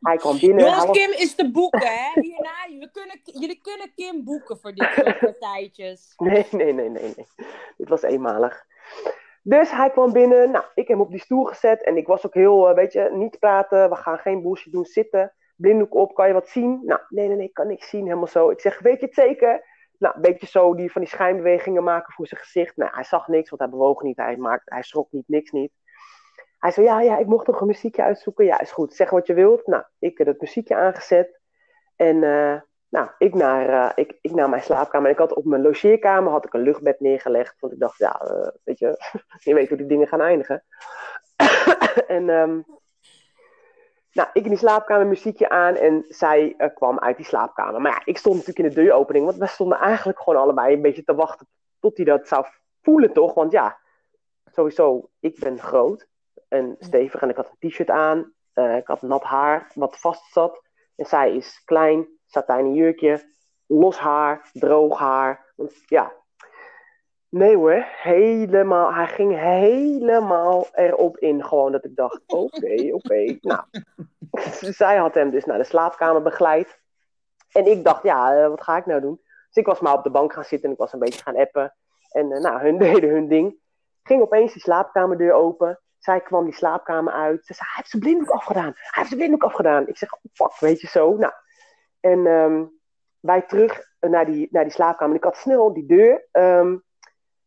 hij 0.00 0.16
kwam 0.16 0.38
binnen. 0.38 0.64
Jongens, 0.64 0.90
Kim 0.90 1.10
is 1.10 1.34
te 1.34 1.50
boeken, 1.50 1.86
hè? 1.86 2.20
Hierna, 2.20 2.78
we 2.78 2.90
kunnen, 2.92 3.20
jullie 3.24 3.60
kunnen 3.60 3.92
Kim 3.94 4.24
boeken 4.24 4.58
voor 4.58 4.74
dit 4.74 4.88
soort 4.94 5.18
partijtjes. 5.18 6.12
Nee, 6.16 6.46
nee, 6.50 6.72
nee, 6.72 6.88
nee, 6.88 7.02
nee. 7.16 7.26
Dit 7.76 7.88
was 7.88 8.02
eenmalig. 8.02 8.64
Dus 9.42 9.70
hij 9.70 9.90
kwam 9.90 10.12
binnen. 10.12 10.50
Nou, 10.50 10.64
ik 10.74 10.88
heb 10.88 10.96
hem 10.96 11.00
op 11.00 11.10
die 11.10 11.20
stoel 11.20 11.44
gezet. 11.44 11.84
En 11.84 11.96
ik 11.96 12.06
was 12.06 12.26
ook 12.26 12.34
heel, 12.34 12.68
eh, 12.68 12.74
weet 12.74 12.92
je, 12.92 13.10
niet 13.12 13.38
praten. 13.38 13.88
We 13.90 13.96
gaan 13.96 14.18
geen 14.18 14.42
bullshit 14.42 14.72
doen. 14.72 14.84
Zitten. 14.84 15.32
Blinddoek 15.56 15.94
op. 15.94 16.14
Kan 16.14 16.26
je 16.26 16.32
wat 16.32 16.48
zien? 16.48 16.80
Nou, 16.84 17.00
nee, 17.08 17.26
nee, 17.26 17.36
nee. 17.36 17.46
Ik 17.46 17.54
kan 17.54 17.66
niks 17.66 17.88
zien. 17.88 18.04
Helemaal 18.04 18.26
zo. 18.26 18.50
Ik 18.50 18.60
zeg, 18.60 18.78
weet 18.78 19.00
je 19.00 19.06
het 19.06 19.14
zeker? 19.14 19.64
Nou, 19.98 20.14
een 20.14 20.20
beetje 20.20 20.46
zo 20.46 20.74
die 20.74 20.92
van 20.92 21.00
die 21.00 21.10
schijnbewegingen 21.10 21.84
maken 21.84 22.12
voor 22.12 22.26
zijn 22.26 22.40
gezicht. 22.40 22.76
Nou, 22.76 22.90
hij 22.94 23.04
zag 23.04 23.28
niks, 23.28 23.50
want 23.50 23.62
hij 23.62 23.70
bewoog 23.70 24.02
niet. 24.02 24.16
Hij, 24.16 24.36
maakte, 24.36 24.74
hij 24.74 24.82
schrok 24.82 25.12
niet, 25.12 25.28
niks 25.28 25.50
niet. 25.50 25.72
Hij 26.60 26.70
zei, 26.70 26.86
ja, 26.86 27.00
ja, 27.00 27.18
ik 27.18 27.26
mocht 27.26 27.46
nog 27.46 27.60
een 27.60 27.66
muziekje 27.66 28.02
uitzoeken. 28.02 28.44
Ja, 28.44 28.60
is 28.60 28.72
goed. 28.72 28.94
Zeg 28.94 29.10
wat 29.10 29.26
je 29.26 29.34
wilt. 29.34 29.66
Nou, 29.66 29.84
ik 29.98 30.18
heb 30.18 30.26
het 30.26 30.40
muziekje 30.40 30.76
aangezet. 30.76 31.40
En 31.96 32.22
eh, 32.22 32.60
nou, 32.88 33.08
ik 33.18 33.34
naar, 33.34 33.68
eh, 33.68 33.92
ik, 33.94 34.18
ik 34.20 34.30
naar 34.30 34.48
mijn 34.48 34.62
slaapkamer. 34.62 35.06
En 35.06 35.12
ik 35.12 35.18
had 35.18 35.34
op 35.34 35.44
mijn 35.44 35.62
logeerkamer 35.62 36.32
had 36.32 36.44
ik 36.44 36.54
een 36.54 36.62
luchtbed 36.62 37.00
neergelegd. 37.00 37.60
Want 37.60 37.72
ik 37.72 37.78
dacht, 37.78 37.98
ja, 37.98 38.20
eh, 38.20 38.48
weet 38.64 38.78
je, 38.78 38.96
je 39.44 39.54
weet 39.54 39.68
hoe 39.68 39.76
die 39.76 39.86
dingen 39.86 40.08
gaan 40.08 40.20
eindigen. 40.20 40.64
en 42.06 42.30
ehm, 42.30 42.60
Nou, 44.12 44.28
ik 44.32 44.42
in 44.42 44.48
die 44.48 44.58
slaapkamer 44.58 45.06
muziekje 45.06 45.48
aan 45.48 45.74
en 45.74 46.04
zij 46.08 46.54
kwam 46.74 46.98
uit 46.98 47.16
die 47.16 47.26
slaapkamer. 47.26 47.80
Maar 47.80 47.92
ja, 47.92 48.02
ik 48.04 48.18
stond 48.18 48.36
natuurlijk 48.36 48.66
in 48.66 48.74
de 48.74 48.82
deuropening, 48.82 49.24
want 49.24 49.36
we 49.36 49.46
stonden 49.46 49.78
eigenlijk 49.78 50.20
gewoon 50.20 50.40
allebei 50.40 50.74
een 50.74 50.82
beetje 50.82 51.04
te 51.04 51.14
wachten 51.14 51.46
tot 51.78 51.96
hij 51.96 52.06
dat 52.06 52.28
zou 52.28 52.46
voelen, 52.82 53.12
toch? 53.12 53.34
Want 53.34 53.52
ja, 53.52 53.78
sowieso, 54.44 55.10
ik 55.20 55.38
ben 55.38 55.58
groot 55.58 56.08
en 56.50 56.76
stevig 56.78 57.20
en 57.22 57.28
ik 57.28 57.36
had 57.36 57.50
een 57.58 57.68
t-shirt 57.70 57.90
aan. 57.90 58.32
eh, 58.52 58.76
ik 58.76 58.86
had 58.86 59.02
nat 59.02 59.22
haar 59.22 59.70
wat 59.74 59.98
vast 60.00 60.32
zat. 60.32 60.62
En 60.96 61.06
zij 61.06 61.34
is 61.36 61.62
klein, 61.64 62.06
satijnen 62.26 62.74
jurkje, 62.74 63.22
los 63.66 63.98
haar, 63.98 64.48
droog 64.52 64.98
haar. 64.98 65.52
Ja, 65.86 66.12
nee 67.28 67.56
hoor, 67.56 67.84
helemaal, 68.02 68.94
hij 68.94 69.06
ging 69.06 69.38
helemaal 69.38 70.66
erop 70.72 71.18
in. 71.18 71.44
Gewoon 71.44 71.72
dat 71.72 71.84
ik 71.84 71.96
dacht, 71.96 72.20
oké, 72.44 72.88
oké. 72.92 73.38
Nou, 73.40 73.64
zij 74.80 74.96
had 74.96 75.14
hem 75.14 75.30
dus 75.30 75.44
naar 75.44 75.58
de 75.58 75.64
slaapkamer 75.64 76.22
begeleid. 76.22 76.78
En 77.52 77.66
ik 77.66 77.84
dacht, 77.84 78.02
ja, 78.02 78.34
eh, 78.42 78.48
wat 78.48 78.62
ga 78.62 78.76
ik 78.76 78.86
nou 78.86 79.00
doen? 79.00 79.20
Dus 79.46 79.56
ik 79.56 79.66
was 79.66 79.80
maar 79.80 79.94
op 79.94 80.02
de 80.04 80.10
bank 80.10 80.32
gaan 80.32 80.44
zitten 80.44 80.68
en 80.68 80.74
ik 80.74 80.80
was 80.80 80.92
een 80.92 80.98
beetje 80.98 81.22
gaan 81.22 81.36
appen. 81.36 81.74
En 82.10 82.32
eh, 82.32 82.40
nou, 82.40 82.60
hun 82.60 82.78
deden 82.88 83.10
hun 83.10 83.28
ding. 83.28 83.58
Ging 84.02 84.22
opeens 84.22 84.52
die 84.52 84.62
slaapkamerdeur 84.62 85.32
open. 85.32 85.80
Zij 86.00 86.20
kwam 86.20 86.44
die 86.44 86.54
slaapkamer 86.54 87.12
uit. 87.12 87.46
Ze 87.46 87.54
zei, 87.54 87.68
hij 87.68 87.76
heeft 87.76 87.90
zijn 87.90 88.02
blinddoek 88.02 88.30
afgedaan. 88.30 88.72
Hij 88.74 88.90
heeft 88.90 89.08
zijn 89.08 89.20
blinddoek 89.20 89.44
afgedaan. 89.44 89.88
Ik 89.88 89.96
zeg, 89.96 90.12
oh, 90.12 90.20
fuck, 90.32 90.58
weet 90.58 90.80
je 90.80 90.86
zo. 90.86 91.16
Nou, 91.16 91.32
en 92.00 92.26
ehm, 92.26 92.64
wij 93.20 93.42
terug 93.42 93.88
naar 94.00 94.26
die, 94.26 94.48
naar 94.50 94.64
die 94.64 94.72
slaapkamer. 94.72 95.16
Ik 95.16 95.24
had 95.24 95.36
snel 95.36 95.72
die 95.72 95.86
deur 95.86 96.26
ehm, 96.32 96.76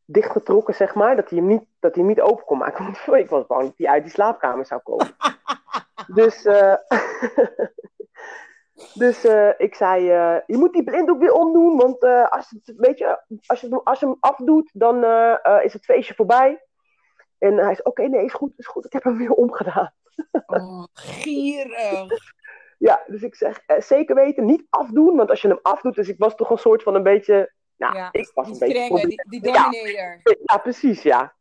dichtgetrokken, 0.06 0.76
zeg 0.76 0.96
maar. 0.96 1.16
Dat 1.16 1.30
hij 1.30 1.40
hem 1.40 1.48
niet, 1.48 1.66
dat 1.80 1.96
hij 1.96 2.04
hem 2.04 2.14
niet 2.14 2.22
open 2.22 2.46
kon 2.46 2.58
maken. 2.58 2.84
Want 3.06 3.20
ik 3.20 3.30
was 3.30 3.46
bang 3.46 3.62
dat 3.62 3.78
hij 3.78 3.88
uit 3.88 4.04
die 4.04 4.12
slaapkamer 4.12 4.66
zou 4.66 4.82
komen. 4.82 5.16
dus 6.16 6.46
eh, 6.46 6.76
dus 8.94 9.24
eh, 9.24 9.50
ik 9.58 9.76
zei, 9.76 10.10
eh, 10.10 10.38
je 10.46 10.58
moet 10.58 10.74
die 10.74 10.84
blinddoek 10.84 11.20
weer 11.20 11.34
omdoen. 11.34 11.78
Want 11.78 12.04
eh, 12.04 12.30
als, 12.30 12.50
het, 12.50 12.74
weet 12.78 12.98
je, 12.98 13.20
als, 13.46 13.62
je, 13.62 13.82
als 13.84 14.00
je 14.00 14.06
hem 14.06 14.18
afdoet, 14.20 14.70
dan 14.74 15.04
eh, 15.04 15.46
eh, 15.46 15.64
is 15.64 15.74
het 15.74 15.86
feestje 15.86 16.14
voorbij. 16.14 16.62
En 17.44 17.54
hij 17.58 17.76
zei, 17.76 17.80
oké, 17.84 18.08
nee, 18.08 18.26
is 18.26 18.34
goed, 18.34 18.54
is 18.58 18.68
goed. 18.68 18.86
Ik 18.86 18.94
heb 18.94 19.04
hem 19.04 19.18
weer 19.18 19.32
omgedaan. 19.32 19.94
Oh, 20.46 20.84
gierig. 20.94 22.08
Ja, 22.78 23.04
dus 23.08 23.22
ik 23.24 23.36
zeg, 23.36 23.64
eh, 23.66 23.80
zeker 23.82 24.16
weten, 24.16 24.46
niet 24.46 24.64
afdoen. 24.70 25.16
Want 25.16 25.30
als 25.30 25.42
je 25.42 25.48
hem 25.48 25.60
afdoet, 25.62 25.96
dus 25.96 26.08
ik 26.10 26.18
was 26.18 26.36
toch 26.36 26.50
een 26.50 26.58
soort 26.58 26.84
van 26.84 26.96
een 26.96 27.04
beetje... 27.04 27.52
Nou, 27.78 27.96
Ja, 27.96 28.10
ik 28.12 28.32
was 28.34 28.46
Die 28.46 28.54
een 28.78 28.90
beetje... 28.90 29.08
die, 29.08 29.42
die 29.42 29.54
Ja. 29.54 29.64
dominator. 29.64 30.22
Ja, 30.44 30.58
precies, 30.58 31.02
ja. 31.04 31.34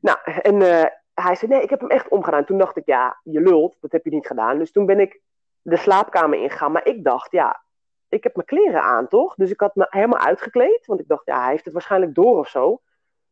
Nou, 0.00 0.18
en 0.42 0.62
eh, 0.62 0.84
hij 1.14 1.34
zei, 1.34 1.50
nee, 1.52 1.62
ik 1.62 1.70
heb 1.70 1.80
hem 1.80 1.90
echt 1.90 2.08
omgedaan. 2.08 2.44
Toen 2.44 2.58
dacht 2.58 2.76
ik, 2.76 2.86
ja, 2.86 3.20
je 3.22 3.40
lult, 3.40 3.76
dat 3.80 3.92
heb 3.92 4.04
je 4.04 4.10
niet 4.10 4.26
gedaan. 4.26 4.58
Dus 4.58 4.72
toen 4.72 4.86
ben 4.86 5.00
ik 5.00 5.20
de 5.62 5.76
slaapkamer 5.76 6.38
ingegaan. 6.42 6.72
Maar 6.72 6.86
ik 6.86 7.04
dacht, 7.04 7.32
ja, 7.32 7.62
ik 8.08 8.22
heb 8.22 8.34
mijn 8.34 8.46
kleren 8.46 8.82
aan, 8.82 9.08
toch? 9.08 9.34
Dus 9.34 9.50
ik 9.50 9.60
had 9.60 9.74
me 9.74 9.86
helemaal 9.88 10.20
uitgekleed. 10.20 10.86
Want 10.86 11.00
ik 11.00 11.08
dacht, 11.08 11.26
ja, 11.26 11.40
hij 11.42 11.50
heeft 11.50 11.64
het 11.64 11.72
waarschijnlijk 11.72 12.14
door 12.14 12.38
of 12.38 12.48
zo. 12.48 12.80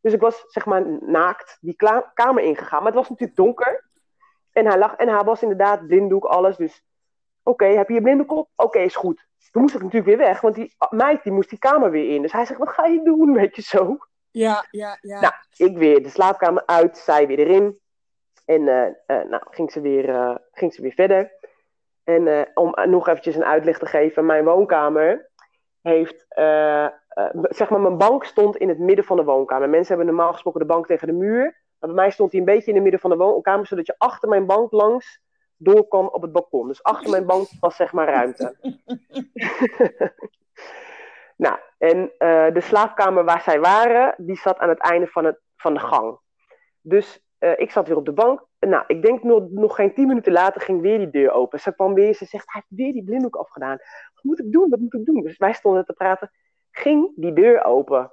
Dus 0.07 0.15
ik 0.15 0.21
was, 0.21 0.45
zeg 0.47 0.67
maar, 0.67 0.87
naakt 1.01 1.59
die 1.61 1.77
kamer 2.15 2.43
ingegaan. 2.43 2.79
Maar 2.79 2.93
het 2.93 3.01
was 3.01 3.09
natuurlijk 3.09 3.39
donker. 3.39 3.85
En 4.53 4.67
hij 4.67 4.79
lag, 4.79 4.95
en 4.95 5.09
hij 5.09 5.25
was 5.25 5.43
inderdaad 5.43 5.87
blinddoek, 5.87 6.25
alles. 6.25 6.57
Dus, 6.57 6.85
oké, 7.43 7.65
heb 7.65 7.89
je 7.89 7.95
je 7.95 8.01
blinddoek 8.01 8.33
op? 8.33 8.49
Oké, 8.57 8.79
is 8.79 8.97
goed. 8.97 9.27
Toen 9.51 9.63
moest 9.63 9.75
ik 9.75 9.83
natuurlijk 9.83 10.17
weer 10.17 10.27
weg, 10.27 10.41
want 10.41 10.55
die 10.55 10.75
meid 10.91 11.23
die 11.23 11.33
moest 11.33 11.49
die 11.51 11.59
kamer 11.59 11.91
weer 11.91 12.15
in. 12.15 12.23
Dus 12.23 12.33
hij 12.33 12.45
zegt, 12.45 12.59
wat 12.59 12.69
ga 12.69 12.87
je 12.87 13.03
doen, 13.03 13.33
weet 13.33 13.57
je 13.57 13.63
zo? 13.63 13.97
Ja, 14.31 14.67
ja, 14.71 14.99
ja. 15.01 15.21
Nou, 15.21 15.33
ik 15.57 15.79
weer 15.79 16.03
de 16.03 16.09
slaapkamer 16.09 16.67
uit, 16.67 16.99
zij 16.99 17.27
weer 17.27 17.39
erin. 17.39 17.81
En 18.45 18.69
eh, 18.69 18.87
eh, 18.87 19.29
nou, 19.29 19.43
ging 19.51 19.73
ze, 19.73 19.81
weer, 19.81 20.09
eh, 20.09 20.37
ging 20.53 20.75
ze 20.75 20.83
weer 20.83 20.93
verder. 20.93 21.33
En 22.05 22.51
om 22.55 22.75
nog 22.85 23.09
eventjes 23.09 23.35
een 23.35 23.45
uitleg 23.45 23.79
te 23.79 23.87
geven, 23.87 24.27
mijn 24.27 24.45
woonkamer 24.45 25.31
heeft, 25.83 26.27
eh, 27.17 27.29
zeg 27.33 27.71
maar, 27.71 27.81
mijn 27.81 27.99
bank 27.99 28.25
stond 28.25 28.57
in 28.57 28.69
het 28.69 28.79
midden 28.79 29.05
van 29.05 29.17
de 29.17 29.25
woonkamer. 29.25 29.69
Mensen 29.69 29.97
hebben 29.97 30.15
normaal 30.15 30.33
gesproken 30.33 30.61
de 30.61 30.67
bank 30.67 30.87
tegen 30.87 31.07
de 31.07 31.13
muur. 31.13 31.43
Maar 31.79 31.91
bij 31.91 32.03
mij 32.03 32.11
stond 32.11 32.31
hij 32.31 32.41
een 32.41 32.47
beetje 32.47 32.69
in 32.69 32.75
het 32.75 32.83
midden 32.83 33.01
van 33.01 33.11
de 33.11 33.17
woonkamer, 33.17 33.67
zodat 33.67 33.87
je 33.87 33.95
achter 33.99 34.29
mijn 34.29 34.47
bank 34.47 34.73
langs 34.73 35.21
door 35.57 35.87
op 35.89 36.23
het 36.23 36.33
balkon. 36.33 36.69
Dus 36.69 36.83
achter 36.83 37.11
mijn 37.11 37.27
bank 37.27 37.49
was 37.61 37.77
zeg 37.77 37.93
maar 37.93 38.09
ruimte. 38.09 38.57
nou, 41.45 41.59
en 41.79 42.13
eh, 42.19 42.53
de 42.53 42.61
slaapkamer 42.61 43.25
waar 43.25 43.41
zij 43.41 43.61
waren, 43.61 44.15
die 44.17 44.37
zat 44.37 44.59
aan 44.59 44.69
het 44.69 44.81
einde 44.81 45.07
van, 45.07 45.25
het, 45.25 45.41
van 45.57 45.75
de 45.75 45.81
gang. 45.81 46.19
Dus 46.81 47.21
eh, 47.39 47.53
ik 47.57 47.71
zat 47.71 47.89
weer 47.89 47.97
op 47.97 48.05
de 48.05 48.13
bank. 48.13 48.47
Nou, 48.59 48.85
ik 48.87 49.03
denk 49.03 49.23
nog, 49.23 49.51
nog 49.51 49.75
geen 49.75 49.95
tien 49.95 50.07
minuten 50.07 50.33
later 50.33 50.61
ging 50.61 50.81
weer 50.81 50.99
die 50.99 51.11
deur 51.11 51.31
open. 51.31 51.61
Ze 51.61 51.75
kwam 51.75 51.95
weer, 51.95 52.15
ze 52.15 52.25
zegt, 52.25 52.53
hij 52.53 52.63
heeft 52.67 52.83
weer 52.83 52.93
die 52.93 53.05
blinddoek 53.05 53.37
afgedaan. 53.37 53.77
Wat 54.15 54.25
moet 54.25 54.41
ik 54.41 54.53
doen? 54.53 54.71
Wat 54.71 54.81
moet 54.81 54.95
ik 54.95 55.05
doen? 55.05 55.23
Dus 55.23 55.37
wij 55.37 55.53
stonden 55.53 55.85
te 55.85 55.93
praten. 55.93 56.31
Ging 56.79 57.13
die 57.17 57.33
deur 57.33 57.65
open. 57.65 58.13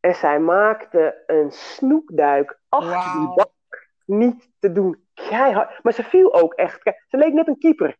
En 0.00 0.14
zij 0.14 0.40
maakte 0.40 1.22
een 1.26 1.52
snoekduik 1.52 2.58
achter 2.68 3.20
die 3.20 3.34
bank. 3.34 3.88
Niet 4.04 4.50
te 4.58 4.72
doen. 4.72 5.04
Keihard. 5.14 5.82
Maar 5.82 5.92
ze 5.92 6.02
viel 6.02 6.34
ook 6.34 6.54
echt. 6.54 6.80
Ze 7.08 7.16
leek 7.16 7.32
net 7.32 7.48
een 7.48 7.58
keeper. 7.58 7.96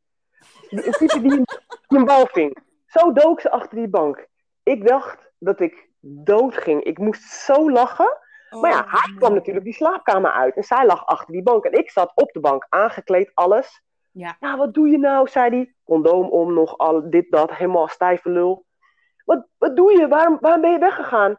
Een 0.69 0.93
keeper 0.93 1.23
die 1.23 1.33
een, 1.33 1.45
die 1.89 1.99
een 1.99 2.05
bal 2.05 2.27
ving. 2.27 2.59
Zo 2.87 3.13
dook 3.13 3.41
ze 3.41 3.51
achter 3.51 3.79
die 3.79 3.89
bank. 3.89 4.27
Ik 4.63 4.87
dacht 4.87 5.33
dat 5.39 5.61
ik 5.61 5.89
dood 6.01 6.57
ging. 6.57 6.83
Ik 6.83 6.99
moest 6.99 7.23
zo 7.23 7.71
lachen. 7.71 8.19
Maar 8.61 8.71
ja, 8.71 8.81
Oh, 8.81 8.93
hij 8.93 9.15
kwam 9.17 9.35
natuurlijk 9.35 9.65
die 9.65 9.75
slaapkamer 9.75 10.31
uit. 10.31 10.57
En 10.57 10.65
zij 10.65 10.87
lag 10.87 11.07
achter 11.07 11.33
die 11.33 11.43
bank. 11.43 11.65
En 11.65 11.73
ik 11.73 11.91
zat 11.91 12.13
op 12.15 12.33
de 12.33 12.41
bank, 12.41 12.67
aangekleed, 12.69 13.31
alles. 13.35 13.83
Ja. 14.11 14.37
Ja, 14.41 14.57
wat 14.57 14.75
doe 14.75 14.89
je 14.89 14.99
nou? 14.99 15.29
zei 15.29 15.51
hij. 15.51 15.75
Condoom 15.85 16.29
om, 16.29 16.55
nog 16.55 16.79
al 16.79 17.11
dit, 17.11 17.31
dat. 17.31 17.51
Helemaal 17.57 17.89
stijve 17.89 18.31
lul. 18.31 18.65
Wat, 19.25 19.47
wat 19.59 19.77
doe 19.77 19.93
je? 19.99 20.09
Waarom, 20.09 20.39
waarom 20.41 20.61
ben 20.61 20.73
je 20.73 20.79
weggegaan? 20.79 21.31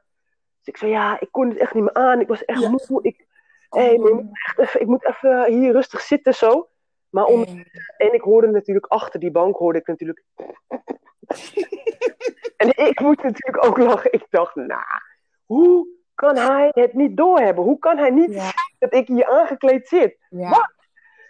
Dus 0.57 0.67
ik 0.73 0.77
zei, 0.77 0.91
ja, 0.91 1.19
ik 1.19 1.27
kon 1.31 1.49
het 1.49 1.57
echt 1.57 1.73
niet 1.73 1.83
meer 1.83 1.93
aan. 1.93 2.19
Ik 2.19 2.27
was 2.27 2.45
echt 2.45 2.61
Ja. 2.61 2.69
moe. 2.69 2.99
Ik, 3.01 3.25
hey, 3.69 3.97
maar 3.97 4.09
ik, 4.11 4.15
moet 4.15 4.29
echt 4.45 4.59
even, 4.59 4.81
ik 4.81 4.87
moet 4.87 5.05
even 5.07 5.45
hier 5.51 5.71
rustig 5.71 6.01
zitten, 6.01 6.33
zo. 6.33 6.67
Maar 7.09 7.25
om, 7.25 7.43
en 7.97 8.13
ik 8.13 8.21
hoorde 8.21 8.47
natuurlijk 8.47 8.85
achter 8.85 9.19
die 9.19 9.31
bank, 9.31 9.55
hoorde 9.57 9.79
ik 9.79 9.87
natuurlijk... 9.87 10.23
en 12.57 12.67
ik 12.87 12.99
moest 12.99 13.23
natuurlijk 13.23 13.65
ook 13.65 13.77
lachen. 13.77 14.13
Ik 14.13 14.25
dacht, 14.29 14.55
nou, 14.55 14.81
hoe 15.45 15.87
kan 16.15 16.35
hij 16.37 16.69
het 16.71 16.93
niet 16.93 17.17
doorhebben? 17.17 17.63
Hoe 17.63 17.79
kan 17.79 17.97
hij 17.97 18.09
niet 18.09 18.33
Ja. 18.33 18.51
dat 18.79 18.93
ik 18.93 19.07
hier 19.07 19.25
aangekleed 19.27 19.87
zit? 19.87 20.17
ja. 20.29 20.49
Wat? 20.49 20.71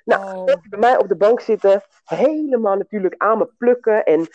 Nou, 0.05 0.37
Oh. 0.37 0.45
bij 0.69 0.79
mij 0.79 0.97
op 0.97 1.07
de 1.07 1.15
bank 1.15 1.39
zitten, 1.39 1.81
helemaal 2.05 2.75
natuurlijk 2.77 3.15
aan 3.17 3.37
me 3.37 3.45
plukken 3.57 4.03
en, 4.05 4.27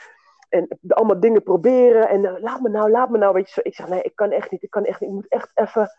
en 0.49 0.79
allemaal 0.89 1.21
dingen 1.21 1.43
proberen. 1.43 2.09
En 2.09 2.25
eh, 2.25 2.43
laat 2.43 2.61
me 2.61 2.69
nou, 2.69 2.91
laat 2.91 3.11
me 3.11 3.19
nou, 3.19 3.35
weet 3.35 3.47
je 3.47 3.53
zo. 3.53 3.61
Ik 3.63 3.75
zeg, 3.75 3.89
nee, 3.89 4.03
ik 4.03 4.17
kan 4.17 4.31
echt 4.31 4.51
niet, 4.51 4.63
ik 4.63 4.71
kan 4.71 4.85
echt 4.85 5.01
niet, 5.01 5.09
ik 5.11 5.15
moet 5.15 5.29
echt 5.29 5.51
even, 5.55 5.91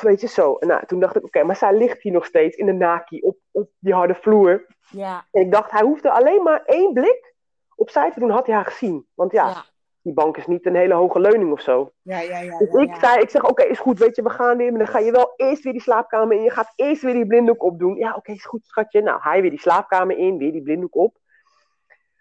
weet 0.00 0.20
je 0.20 0.28
zo. 0.28 0.54
En 0.54 0.68
nou, 0.68 0.86
toen 0.86 1.00
dacht 1.00 1.16
ik, 1.16 1.24
oké, 1.24 1.42
maar 1.42 1.56
zij 1.56 1.74
ligt 1.74 2.02
hier 2.02 2.12
nog 2.12 2.24
steeds 2.24 2.56
in 2.56 2.66
de 2.66 2.72
naki 2.72 3.20
op, 3.20 3.36
op 3.50 3.70
die 3.78 3.94
harde 3.94 4.14
vloer. 4.14 4.66
Ja, 4.90 5.26
En 5.30 5.40
ik 5.40 5.52
dacht, 5.52 5.70
hij 5.70 5.82
hoefde 5.82 6.10
alleen 6.10 6.42
maar 6.42 6.62
één 6.64 6.92
blik 6.92 7.34
opzij 7.76 8.12
te 8.12 8.20
doen, 8.20 8.30
had 8.30 8.46
hij 8.46 8.54
haar 8.54 8.64
gezien. 8.64 9.06
Want 9.14 9.32
ja, 9.32 9.48
ja, 9.48 9.64
die 10.02 10.12
bank 10.12 10.36
is 10.36 10.46
niet 10.46 10.66
een 10.66 10.74
hele 10.74 10.94
hoge 10.94 11.20
leuning 11.20 11.52
of 11.52 11.60
zo. 11.60 11.92
ja, 12.02 12.20
ja, 12.20 12.38
ja. 12.38 12.58
Dus 12.58 12.72
ja, 12.72 12.80
ik 12.80 12.94
zei, 12.94 13.20
ik 13.20 13.30
zeg, 13.30 13.48
oké, 13.48 13.62
is 13.62 13.78
goed, 13.78 13.98
weet 13.98 14.16
je, 14.16 14.22
we 14.22 14.30
gaan 14.30 14.56
weer, 14.56 14.70
maar 14.70 14.78
dan 14.78 14.88
ga 14.88 14.98
je 14.98 15.10
wel 15.10 15.32
eerst 15.36 15.62
weer 15.62 15.72
die 15.72 15.82
slaapkamer 15.82 16.36
in. 16.36 16.42
Je 16.42 16.50
gaat 16.50 16.72
eerst 16.76 17.02
weer 17.02 17.14
die 17.14 17.26
blinddoek 17.26 17.62
opdoen. 17.62 17.96
Ja, 17.96 18.14
oké, 18.14 18.32
is 18.32 18.46
goed, 18.46 18.66
schatje. 18.66 19.02
Nou, 19.02 19.20
hij 19.22 19.40
weer 19.40 19.50
die 19.50 19.60
slaapkamer 19.60 20.16
in, 20.18 20.38
weer 20.38 20.52
die 20.52 20.62
blinddoek 20.62 20.96
op. 20.96 21.16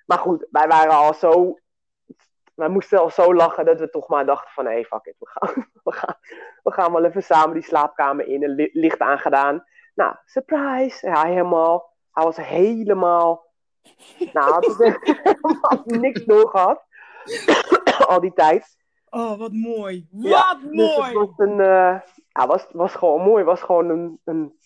Maar 0.07 0.17
goed, 0.17 0.47
wij 0.51 0.67
waren 0.67 0.91
al 0.93 1.13
zo, 1.13 1.59
wij 2.55 2.69
moesten 2.69 2.99
al 2.99 3.09
zo 3.09 3.33
lachen 3.33 3.65
dat 3.65 3.79
we 3.79 3.89
toch 3.89 4.07
maar 4.07 4.25
dachten 4.25 4.51
van, 4.51 4.65
hé, 4.65 4.71
hey, 4.71 4.83
fuck 4.85 5.05
it, 5.05 5.15
we 5.19 5.27
gaan, 5.29 5.67
we, 5.83 5.91
gaan, 5.91 6.15
we 6.63 6.71
gaan 6.71 6.91
wel 6.93 7.05
even 7.05 7.23
samen 7.23 7.53
die 7.53 7.63
slaapkamer 7.63 8.27
in, 8.27 8.43
een 8.43 8.55
li- 8.55 8.69
licht 8.73 8.99
aangedaan. 8.99 9.65
Nou, 9.95 10.15
surprise, 10.25 11.07
ja, 11.07 11.25
helemaal, 11.25 11.93
hij 12.11 12.23
was 12.23 12.37
helemaal, 12.37 13.45
nou, 14.33 14.51
had 14.51 14.65
hij 14.77 14.97
helemaal 15.23 15.81
niks 15.85 16.23
door 16.25 16.49
gehad. 16.49 16.85
al 18.07 18.19
die 18.21 18.33
tijd. 18.33 18.75
Oh, 19.09 19.37
wat 19.37 19.51
mooi. 19.51 20.07
Ja, 20.11 20.57
Wat 20.61 20.71
Dus 20.73 20.95
het 20.95 20.97
mooi. 20.97 21.13
was, 21.13 21.29
een, 21.37 21.59
eh, 21.59 21.99
ja, 22.29 22.47
was, 22.47 22.67
was 22.71 22.95
gewoon 22.95 23.21
mooi. 23.21 23.37
Het 23.37 23.45
was 23.45 23.61
gewoon 23.61 23.89
een, 23.89 24.19
een, 24.23 24.56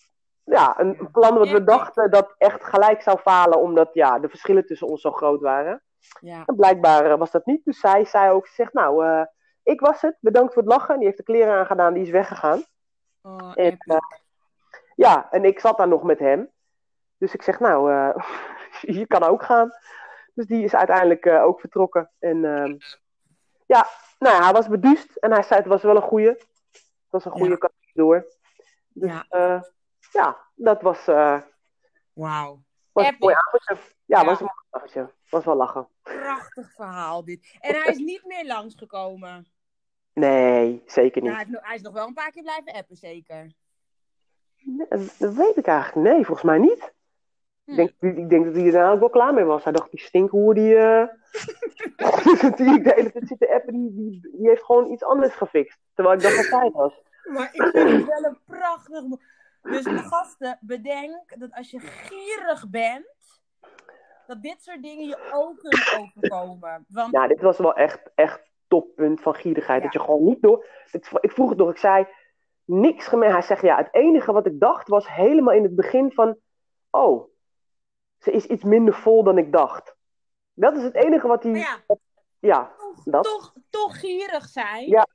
ja, 0.44 0.80
een 0.80 1.08
plan 1.12 1.38
wat 1.38 1.48
we 1.50 1.64
dachten 1.64 2.10
dat 2.10 2.34
echt 2.38 2.64
gelijk 2.64 3.02
zou 3.02 3.18
falen, 3.18 3.60
omdat 3.60 3.90
ja, 3.94 4.18
de 4.18 4.28
verschillen 4.28 4.66
tussen 4.66 4.86
ons 4.86 5.00
zo 5.00 5.10
groot 5.12 5.40
waren. 5.40 5.82
Ja, 6.20 6.42
En 6.46 6.56
blijkbaar 6.56 7.10
eh, 7.10 7.18
was 7.18 7.30
dat 7.30 7.46
niet. 7.46 7.64
Dus 7.64 7.80
zij 7.80 8.04
zei 8.04 8.30
ook, 8.30 8.46
ze 8.46 8.54
zegt, 8.54 8.72
nou, 8.72 9.04
eh, 9.06 9.24
ik 9.62 9.80
was 9.80 10.00
het, 10.00 10.16
bedankt 10.20 10.52
voor 10.54 10.62
het 10.62 10.72
lachen. 10.72 10.96
Die 10.96 11.04
heeft 11.04 11.16
de 11.16 11.22
kleren 11.22 11.54
aangedaan, 11.54 11.94
die 11.94 12.02
is 12.02 12.10
weggegaan. 12.10 12.64
oh, 13.22 13.52
En, 13.54 13.76
eh, 13.78 13.96
ja, 14.94 15.30
en 15.30 15.44
ik 15.44 15.60
zat 15.60 15.76
daar 15.78 15.88
nog 15.88 16.02
met 16.02 16.18
hem. 16.18 16.50
Dus 17.18 17.34
ik 17.34 17.42
zeg, 17.42 17.60
nou, 17.60 17.92
je 18.98 19.06
kan 19.06 19.22
ook 19.22 19.42
gaan. 19.42 19.70
Dus 20.34 20.46
die 20.46 20.64
is 20.64 20.74
uiteindelijk 20.74 21.26
ook 21.26 21.60
vertrokken. 21.60 22.10
En 22.18 22.44
ehm, 22.44 22.76
ja, 23.66 23.86
nou 24.18 24.36
ja, 24.36 24.42
hij 24.42 24.52
was 24.52 24.68
beduust. 24.68 25.16
En 25.16 25.32
hij 25.32 25.42
zei, 25.42 25.60
het 25.60 25.68
was 25.68 25.82
wel 25.82 25.96
een 25.96 26.02
goeie. 26.02 26.28
Het 26.28 27.10
was 27.10 27.24
een 27.24 27.30
goede 27.30 27.48
Ja. 27.50 27.56
kant 27.56 27.72
door. 27.92 28.26
Dus 28.88 29.10
Ja. 29.28 29.64
Ja, 30.12 30.36
dat 30.54 30.82
was... 30.82 31.06
eh, 31.08 31.40
Wauw. 32.12 32.62
Was 32.92 33.04
een 33.04 33.10
Epic. 33.10 33.20
mooi 33.20 33.34
avondje. 33.34 33.74
Ja, 34.04 34.20
Ja. 34.20 34.24
was 34.24 34.40
een 34.40 34.46
mooi 34.46 34.58
avondje. 34.70 35.12
Was 35.30 35.44
wel 35.44 35.56
lachen. 35.56 35.88
Prachtig 36.02 36.72
verhaal 36.74 37.24
dit. 37.24 37.56
En 37.60 37.74
hij 37.74 37.92
is 37.92 37.98
niet 37.98 38.24
meer 38.24 38.46
langsgekomen. 38.46 39.46
Nee, 40.12 40.82
zeker 40.86 41.22
Nou, 41.22 41.46
niet. 41.46 41.58
hij, 41.60 41.74
is 41.74 41.82
nog 41.82 41.92
wel 41.92 42.06
een 42.06 42.14
paar 42.14 42.30
keer 42.30 42.42
blijven 42.42 42.72
appen, 42.72 42.96
zeker. 42.96 43.52
Nee, 44.56 44.86
dat- 45.18 45.34
weet 45.34 45.56
ik 45.56 45.66
eigenlijk. 45.66 46.08
Nee, 46.08 46.24
volgens 46.24 46.42
mij 46.46 46.58
niet. 46.58 46.92
Hm. 47.64 47.70
Ik, 47.70 47.76
denk, 48.00 48.16
ik 48.16 48.28
denk 48.30 48.44
dat 48.44 48.54
hij 48.54 48.66
er 48.66 48.72
nou 48.72 48.94
ook 48.94 49.00
wel 49.00 49.10
klaar 49.10 49.34
mee 49.34 49.44
was. 49.44 49.64
Hij 49.64 49.72
dacht, 49.72 49.90
die 49.90 50.00
stinkhoer 50.00 50.54
die... 50.54 50.76
eh 50.76 51.06
die 52.56 52.74
ik 52.74 52.84
de 52.84 52.92
hele 52.94 53.12
tijd 53.12 53.28
zit 53.28 53.38
te 53.38 53.54
appen, 53.54 53.72
die, 53.72 53.92
die, 53.94 54.20
die 54.36 54.48
heeft 54.48 54.62
gewoon 54.64 54.90
iets 54.90 55.04
anders 55.04 55.34
gefixt. 55.34 55.78
Terwijl 55.94 56.16
ik 56.16 56.22
dacht 56.22 56.50
dat 56.50 56.62
het 56.62 56.72
was. 56.72 57.02
Maar 57.24 57.48
ik 57.54 57.62
vind 57.62 57.90
het 57.90 58.06
wel 58.06 58.24
een 58.24 58.38
prachtig... 58.46 59.02
Dus 59.62 59.84
de 59.84 59.98
gasten, 59.98 60.58
bedenk 60.60 61.38
dat 61.38 61.52
als 61.52 61.70
je 61.70 61.80
gierig 61.80 62.68
bent, 62.70 63.40
dat 64.26 64.42
dit 64.42 64.62
soort 64.62 64.82
dingen 64.82 65.06
je 65.06 65.30
ook 65.32 65.58
kunnen 65.58 65.80
overkomen. 65.98 66.84
Want 66.88 67.12
Nou, 67.12 67.28
dit 67.28 67.40
was 67.40 67.58
wel 67.58 67.74
echt, 67.74 68.10
echt 68.14 68.50
toppunt 68.68 69.20
van 69.20 69.34
gierigheid. 69.34 69.78
Ja. 69.78 69.84
Dat 69.84 69.92
je 69.92 70.00
gewoon 70.00 70.24
niet 70.24 70.42
door... 70.42 70.66
Ik, 70.92 71.08
ik 71.20 71.32
vroeg 71.32 71.48
het 71.48 71.58
nog, 71.58 71.70
ik 71.70 71.76
zei 71.76 72.06
niks 72.64 73.06
gemeen. 73.06 73.30
Hij 73.30 73.42
zegt, 73.42 73.62
ja, 73.62 73.76
het 73.76 73.88
enige 73.90 74.32
wat 74.32 74.46
ik 74.46 74.60
dacht 74.60 74.88
was 74.88 75.08
helemaal 75.08 75.54
in 75.54 75.62
het 75.62 75.74
begin 75.74 76.12
van... 76.12 76.36
Oh, 76.90 77.30
ze 78.18 78.32
is 78.32 78.46
iets 78.46 78.64
minder 78.64 78.94
vol 78.94 79.24
dan 79.24 79.38
ik 79.38 79.52
dacht. 79.52 79.96
Dat 80.54 80.76
is 80.76 80.82
het 80.82 80.94
enige 80.94 81.26
wat 81.26 81.42
hij... 81.42 81.52
Ja, 81.52 81.78
ja, 82.38 82.72
toch, 82.78 83.02
dat. 83.04 83.24
toch, 83.24 83.52
toch 83.70 84.00
gierig 84.00 84.46
zijn. 84.46 84.88
Ja. 84.88 85.06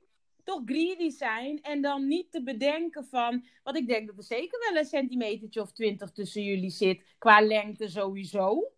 Toch 0.48 0.62
greedy 0.64 1.10
zijn. 1.10 1.62
En 1.62 1.80
dan 1.82 2.06
niet 2.08 2.30
te 2.32 2.42
bedenken 2.42 3.04
van... 3.04 3.44
Want 3.62 3.76
ik 3.76 3.86
denk 3.88 4.06
dat 4.06 4.16
er 4.16 4.22
zeker 4.22 4.58
wel 4.68 4.78
een 4.80 4.84
centimetertje 4.88 5.60
of 5.60 5.72
twintig 5.72 6.10
tussen 6.12 6.42
jullie 6.42 6.70
zit. 6.70 7.02
Qua 7.18 7.40
lengte 7.40 7.88
sowieso. 7.88 8.72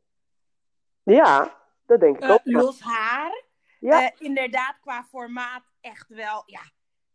ja 1.03 1.59
dat 1.87 2.01
denk 2.01 2.17
ik 2.17 2.23
Eh, 2.23 2.31
ook. 2.31 2.41
Los 2.45 2.81
haar. 2.81 3.45
Ja. 3.81 4.03
Eh, 4.05 4.11
inderdaad, 4.27 4.79
qua 4.81 5.05
formaat 5.05 5.63
echt 5.81 6.09
wel. 6.09 6.43
Ja, 6.47 6.61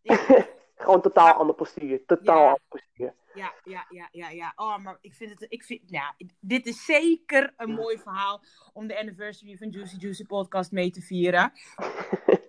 Gewoon 0.76 1.02
totaal 1.02 1.26
Ja. 1.28 1.32
ander 1.34 1.56
postuur. 1.56 2.06
Totaal 2.06 2.38
Ja. 2.38 2.46
ander 2.46 2.62
postuur. 2.68 3.14
ja, 3.34 3.54
ja, 3.64 3.86
ja, 3.90 4.10
ja, 4.12 4.30
ja. 4.30 4.54
Oh, 4.56 4.78
maar 4.78 4.98
ik 5.02 5.14
vind 5.14 5.30
het. 5.32 5.46
Ik 5.50 5.64
vind, 5.64 5.82
ja, 5.86 6.16
dit 6.40 6.66
is 6.66 6.86
zeker 6.86 7.54
een 7.58 7.72
mooi 7.72 7.98
verhaal 7.98 8.42
om 8.74 8.88
de 8.88 8.98
anniversary 9.00 9.58
van 9.58 9.70
Juicy 9.70 9.96
Juicy 9.98 10.26
Podcast 10.26 10.72
mee 10.72 10.92
te 10.92 11.02
vieren. 11.02 11.52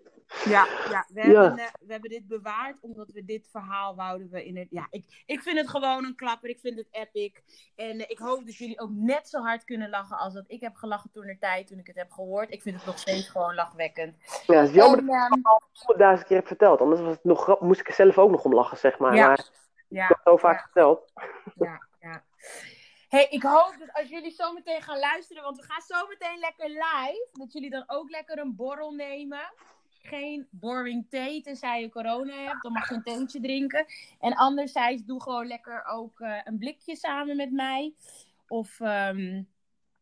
Ja, 0.49 0.67
ja, 0.91 1.07
we, 1.09 1.29
Ja. 1.29 1.43
Hebben, 1.43 1.59
eh, 1.59 1.73
we 1.81 1.93
hebben 1.93 2.11
dit 2.11 2.27
bewaard 2.27 2.77
omdat 2.81 3.11
we 3.13 3.25
dit 3.25 3.49
verhaal 3.51 3.95
wouden 3.95 4.31
we 4.31 4.47
in 4.47 4.57
het. 4.57 4.67
Ja, 4.71 4.87
ik, 4.91 5.23
ik 5.27 5.41
vind 5.41 5.59
het 5.59 5.69
gewoon 5.69 6.05
een 6.05 6.15
klapper. 6.15 6.49
Ik 6.49 6.61
vind 6.61 6.77
het 6.77 6.89
epic. 6.91 7.33
En 7.77 8.01
eh, 8.01 8.11
ik 8.11 8.19
hoop 8.19 8.47
dat 8.47 8.57
jullie 8.57 8.81
ook 8.81 8.91
net 8.93 9.29
zo 9.29 9.41
hard 9.43 9.65
kunnen 9.65 9.91
lachen 9.91 10.19
als 10.19 10.35
dat 10.35 10.45
ik 10.47 10.61
heb 10.61 10.75
gelachen 10.75 11.11
toen 11.11 11.25
er 11.25 11.39
tijd 11.39 11.67
toen 11.67 11.79
ik 11.79 11.87
het 11.87 11.97
heb 11.97 12.11
gehoord. 12.11 12.53
Ik 12.53 12.63
vind 12.63 12.77
het 12.77 12.87
nog 12.87 12.99
steeds 12.99 13.29
gewoon 13.29 13.55
lachwekkend. 13.55 14.17
Ja, 14.47 14.61
het 14.61 14.69
is 14.69 14.75
jammer 14.75 14.99
En, 14.99 15.07
dat 15.07 15.15
ehm, 15.15 15.27
ik 15.27 15.33
het 15.33 15.47
al 15.47 15.63
honderdduizend 15.73 16.29
keer 16.29 16.37
heb 16.37 16.47
verteld. 16.47 16.81
Anders 16.81 17.01
was 17.01 17.15
het 17.15 17.25
nog, 17.25 17.61
moest 17.61 17.81
ik 17.81 17.89
er 17.89 17.95
zelf 17.95 18.19
ook 18.19 18.31
nog 18.31 18.45
om 18.45 18.55
lachen, 18.55 18.79
zeg 18.79 18.99
maar. 18.99 19.15
Ja. 19.15 19.27
Maar 19.27 19.39
ik 19.39 19.51
ja, 19.89 20.07
heb 20.07 20.17
het 20.17 20.27
zo 20.27 20.37
vaak 20.37 20.61
verteld. 20.61 21.13
ja, 21.55 21.87
ja. 22.01 22.23
Hey, 23.09 23.27
ik 23.31 23.43
hoop 23.43 23.75
dat 23.79 23.93
als 23.93 24.09
jullie 24.09 24.31
zo 24.31 24.53
meteen 24.53 24.83
gaan 24.83 24.99
luisteren, 24.99 25.43
want 25.43 25.57
we 25.57 25.63
gaan 25.63 25.81
zo 25.81 26.07
meteen 26.09 26.39
lekker 26.39 26.69
live, 26.69 27.29
dat 27.33 27.53
jullie 27.53 27.71
dan 27.71 27.85
ook 27.87 28.11
lekker 28.11 28.39
een 28.39 28.57
borrel 28.57 28.91
nemen. 28.91 29.53
Geen 30.09 30.47
boring 30.51 31.07
thee, 31.11 31.43
tenzij 31.43 31.81
je 31.81 31.89
corona 31.89 32.35
hebt, 32.35 32.63
dan 32.63 32.73
mag 32.73 32.89
je 32.89 32.95
een 32.95 33.03
theetje 33.03 33.41
drinken. 33.41 33.87
En 34.21 34.35
anderzijds, 34.35 35.05
doe 35.05 35.23
gewoon 35.23 35.47
lekker 35.47 35.85
ook 35.85 36.21
eh, 36.21 36.41
een 36.45 36.59
blikje 36.59 36.97
samen 36.97 37.37
met 37.37 37.53
mij. 37.53 37.95
Of 38.49 38.81
ehm, 38.81 39.43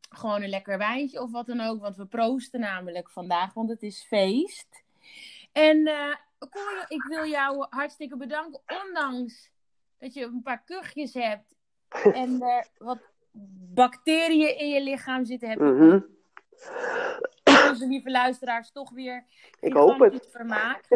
gewoon 0.08 0.42
een 0.42 0.48
lekker 0.48 0.78
wijntje 0.78 1.22
of 1.22 1.30
wat 1.30 1.46
dan 1.46 1.60
ook, 1.60 1.80
want 1.80 1.96
we 1.96 2.06
proosten 2.06 2.60
namelijk 2.60 3.10
vandaag, 3.10 3.54
want 3.54 3.68
het 3.68 3.82
is 3.82 4.02
feest. 4.02 4.82
En 5.52 5.86
eh 5.86 6.14
Cor, 6.50 6.84
ik 6.88 7.02
wil 7.02 7.26
jou 7.26 7.66
hartstikke 7.70 8.16
bedanken, 8.16 8.60
ondanks 8.84 9.50
dat 9.98 10.14
je 10.14 10.24
een 10.24 10.42
paar 10.42 10.62
kuchjes 10.64 11.14
hebt 11.14 11.54
en 12.12 12.42
er 12.42 12.66
wat 12.78 12.98
bacteriën 13.74 14.58
in 14.58 14.68
je 14.68 14.82
lichaam 14.82 15.24
zitten, 15.24 15.48
heb. 15.48 15.58
Onze 17.74 17.86
lieve 17.86 18.10
luisteraars 18.10 18.70
toch 18.70 18.90
weer 18.90 19.26
Ik 19.60 19.72
hoop 19.72 19.98
het. 19.98 20.28
vermaakt. 20.30 20.88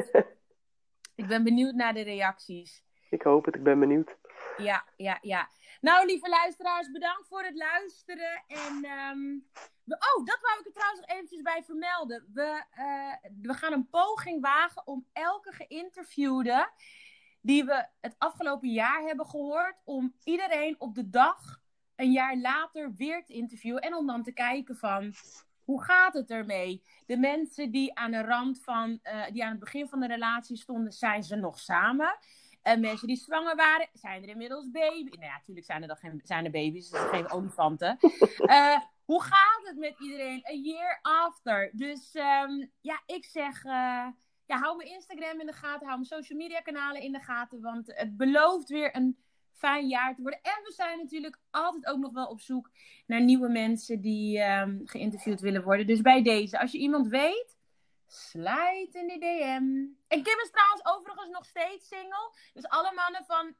Ik 1.14 1.26
ben 1.26 1.44
benieuwd 1.44 1.74
naar 1.74 1.94
de 1.94 2.00
reacties. 2.02 2.84
Ik 3.10 3.22
hoop 3.22 3.44
het, 3.44 3.54
ik 3.54 3.62
ben 3.62 3.78
benieuwd. 3.78 4.16
Ja, 4.56 4.84
ja, 4.96 5.18
ja. 5.20 5.48
Nou, 5.80 6.06
lieve 6.06 6.28
luisteraars, 6.28 6.90
bedankt 6.90 7.28
voor 7.28 7.42
het 7.42 7.56
luisteren. 7.56 8.44
En, 8.46 8.84
ehm, 8.84 9.38
we, 9.84 9.94
oh, 9.94 10.26
dat 10.26 10.38
wou 10.40 10.58
ik 10.60 10.66
er 10.66 10.72
trouwens 10.72 11.00
nog 11.00 11.10
eventjes 11.10 11.42
bij 11.42 11.62
vermelden. 11.64 12.30
We, 12.32 12.62
eh, 12.70 13.30
we 13.42 13.54
gaan 13.54 13.72
een 13.72 13.88
poging 13.88 14.40
wagen 14.40 14.86
om 14.86 15.06
elke 15.12 15.52
geïnterviewde 15.52 16.70
die 17.40 17.64
we 17.64 17.86
het 18.00 18.14
afgelopen 18.18 18.68
jaar 18.68 19.02
hebben 19.02 19.26
gehoord, 19.26 19.76
om 19.84 20.14
iedereen 20.24 20.74
op 20.78 20.94
de 20.94 21.08
dag 21.08 21.60
een 21.96 22.12
jaar 22.12 22.36
later 22.36 22.94
weer 22.94 23.24
te 23.24 23.32
interviewen. 23.32 23.82
En 23.82 23.94
om 23.94 24.06
dan 24.06 24.22
te 24.22 24.32
kijken 24.32 24.76
van, 24.76 25.14
hoe 25.68 25.82
gaat 25.82 26.14
het 26.14 26.30
ermee? 26.30 26.82
De 27.06 27.16
mensen 27.16 27.70
die 27.70 27.94
aan 27.94 28.10
de 28.10 28.22
rand 28.22 28.62
van, 28.62 28.98
eh, 29.02 29.30
die 29.32 29.44
aan 29.44 29.50
het 29.50 29.60
begin 29.60 29.88
van 29.88 30.00
de 30.00 30.06
relatie 30.06 30.56
stonden, 30.56 30.92
zijn 30.92 31.22
ze 31.22 31.36
nog 31.36 31.58
samen? 31.58 32.18
En 32.62 32.80
mensen 32.80 33.06
die 33.06 33.16
zwanger 33.16 33.56
waren, 33.56 33.88
zijn 33.92 34.22
er 34.22 34.28
inmiddels 34.28 34.70
baby's. 34.70 35.16
Nou 35.16 35.24
ja, 35.24 35.36
natuurlijk 35.36 35.66
zijn 35.66 35.82
er 35.82 35.88
dan 35.88 35.96
geen, 35.96 36.20
zijn 36.24 36.44
er 36.44 36.50
baby's, 36.50 36.90
dus 36.90 37.00
geen 37.00 37.30
olifanten. 37.30 37.96
Eh, 38.36 38.78
hoe 39.04 39.22
gaat 39.22 39.60
het 39.62 39.76
met 39.78 39.94
iedereen? 40.00 40.44
A 40.46 40.52
year 40.52 40.98
after. 41.02 41.70
Dus 41.72 42.14
ehm, 42.14 42.66
ja, 42.80 43.02
ik 43.06 43.24
zeg, 43.24 43.64
eh, 43.64 44.06
ja, 44.46 44.58
hou 44.58 44.76
mijn 44.76 44.88
Instagram 44.88 45.40
in 45.40 45.46
de 45.46 45.52
gaten, 45.52 45.86
hou 45.86 45.98
mijn 45.98 46.04
social 46.04 46.38
media 46.38 46.60
kanalen 46.60 47.02
in 47.02 47.12
de 47.12 47.20
gaten, 47.20 47.60
want 47.60 47.92
het 47.94 48.16
belooft 48.16 48.68
weer 48.68 48.96
een 48.96 49.18
fijn 49.58 49.88
jaar 49.88 50.14
te 50.14 50.22
worden. 50.22 50.40
En 50.42 50.60
we 50.64 50.72
zijn 50.72 50.98
natuurlijk 50.98 51.38
altijd 51.50 51.86
ook 51.86 51.98
nog 51.98 52.12
wel 52.12 52.26
op 52.26 52.40
zoek 52.40 52.70
naar 53.06 53.20
nieuwe 53.20 53.48
mensen 53.48 54.00
die 54.00 54.40
ehm, 54.40 54.78
geïnterviewd 54.84 55.40
willen 55.40 55.62
worden. 55.62 55.86
Dus 55.86 56.00
bij 56.00 56.22
deze, 56.22 56.60
als 56.60 56.72
je 56.72 56.78
iemand 56.78 57.08
weet, 57.08 57.56
Slijt 58.10 58.94
in 58.94 59.06
de 59.06 59.18
DM. 59.18 59.66
En 60.14 60.22
Kim 60.22 60.38
is 60.40 60.50
trouwens 60.50 60.84
overigens 60.84 61.30
nog 61.30 61.44
steeds 61.44 61.88
single. 61.88 62.32
Dus 62.54 62.68
alle 62.68 62.92
mannen 62.94 63.24
van 63.26 63.54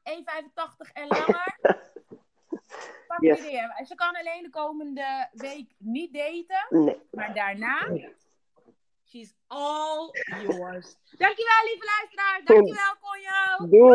1,85 0.87 0.91
en 0.93 1.07
langer. 1.07 1.57
Pak 3.07 3.21
Yes. 3.21 3.41
de 3.41 3.47
DM. 3.47 3.85
Ze 3.85 3.95
kan 3.95 4.15
alleen 4.15 4.43
de 4.43 4.49
komende 4.49 5.29
week 5.31 5.71
niet 5.77 6.13
daten. 6.13 6.83
Nee. 6.85 6.97
Maar 7.11 7.33
daarna. 7.33 7.87
She's 9.05 9.33
all 9.47 10.11
yours. 10.27 10.95
Dankjewel, 11.23 11.63
lieve 11.65 11.85
luisteraar. 11.97 12.41
Dankjewel, 12.43 12.95
Conjo. 13.01 13.69
Doei. 13.69 13.81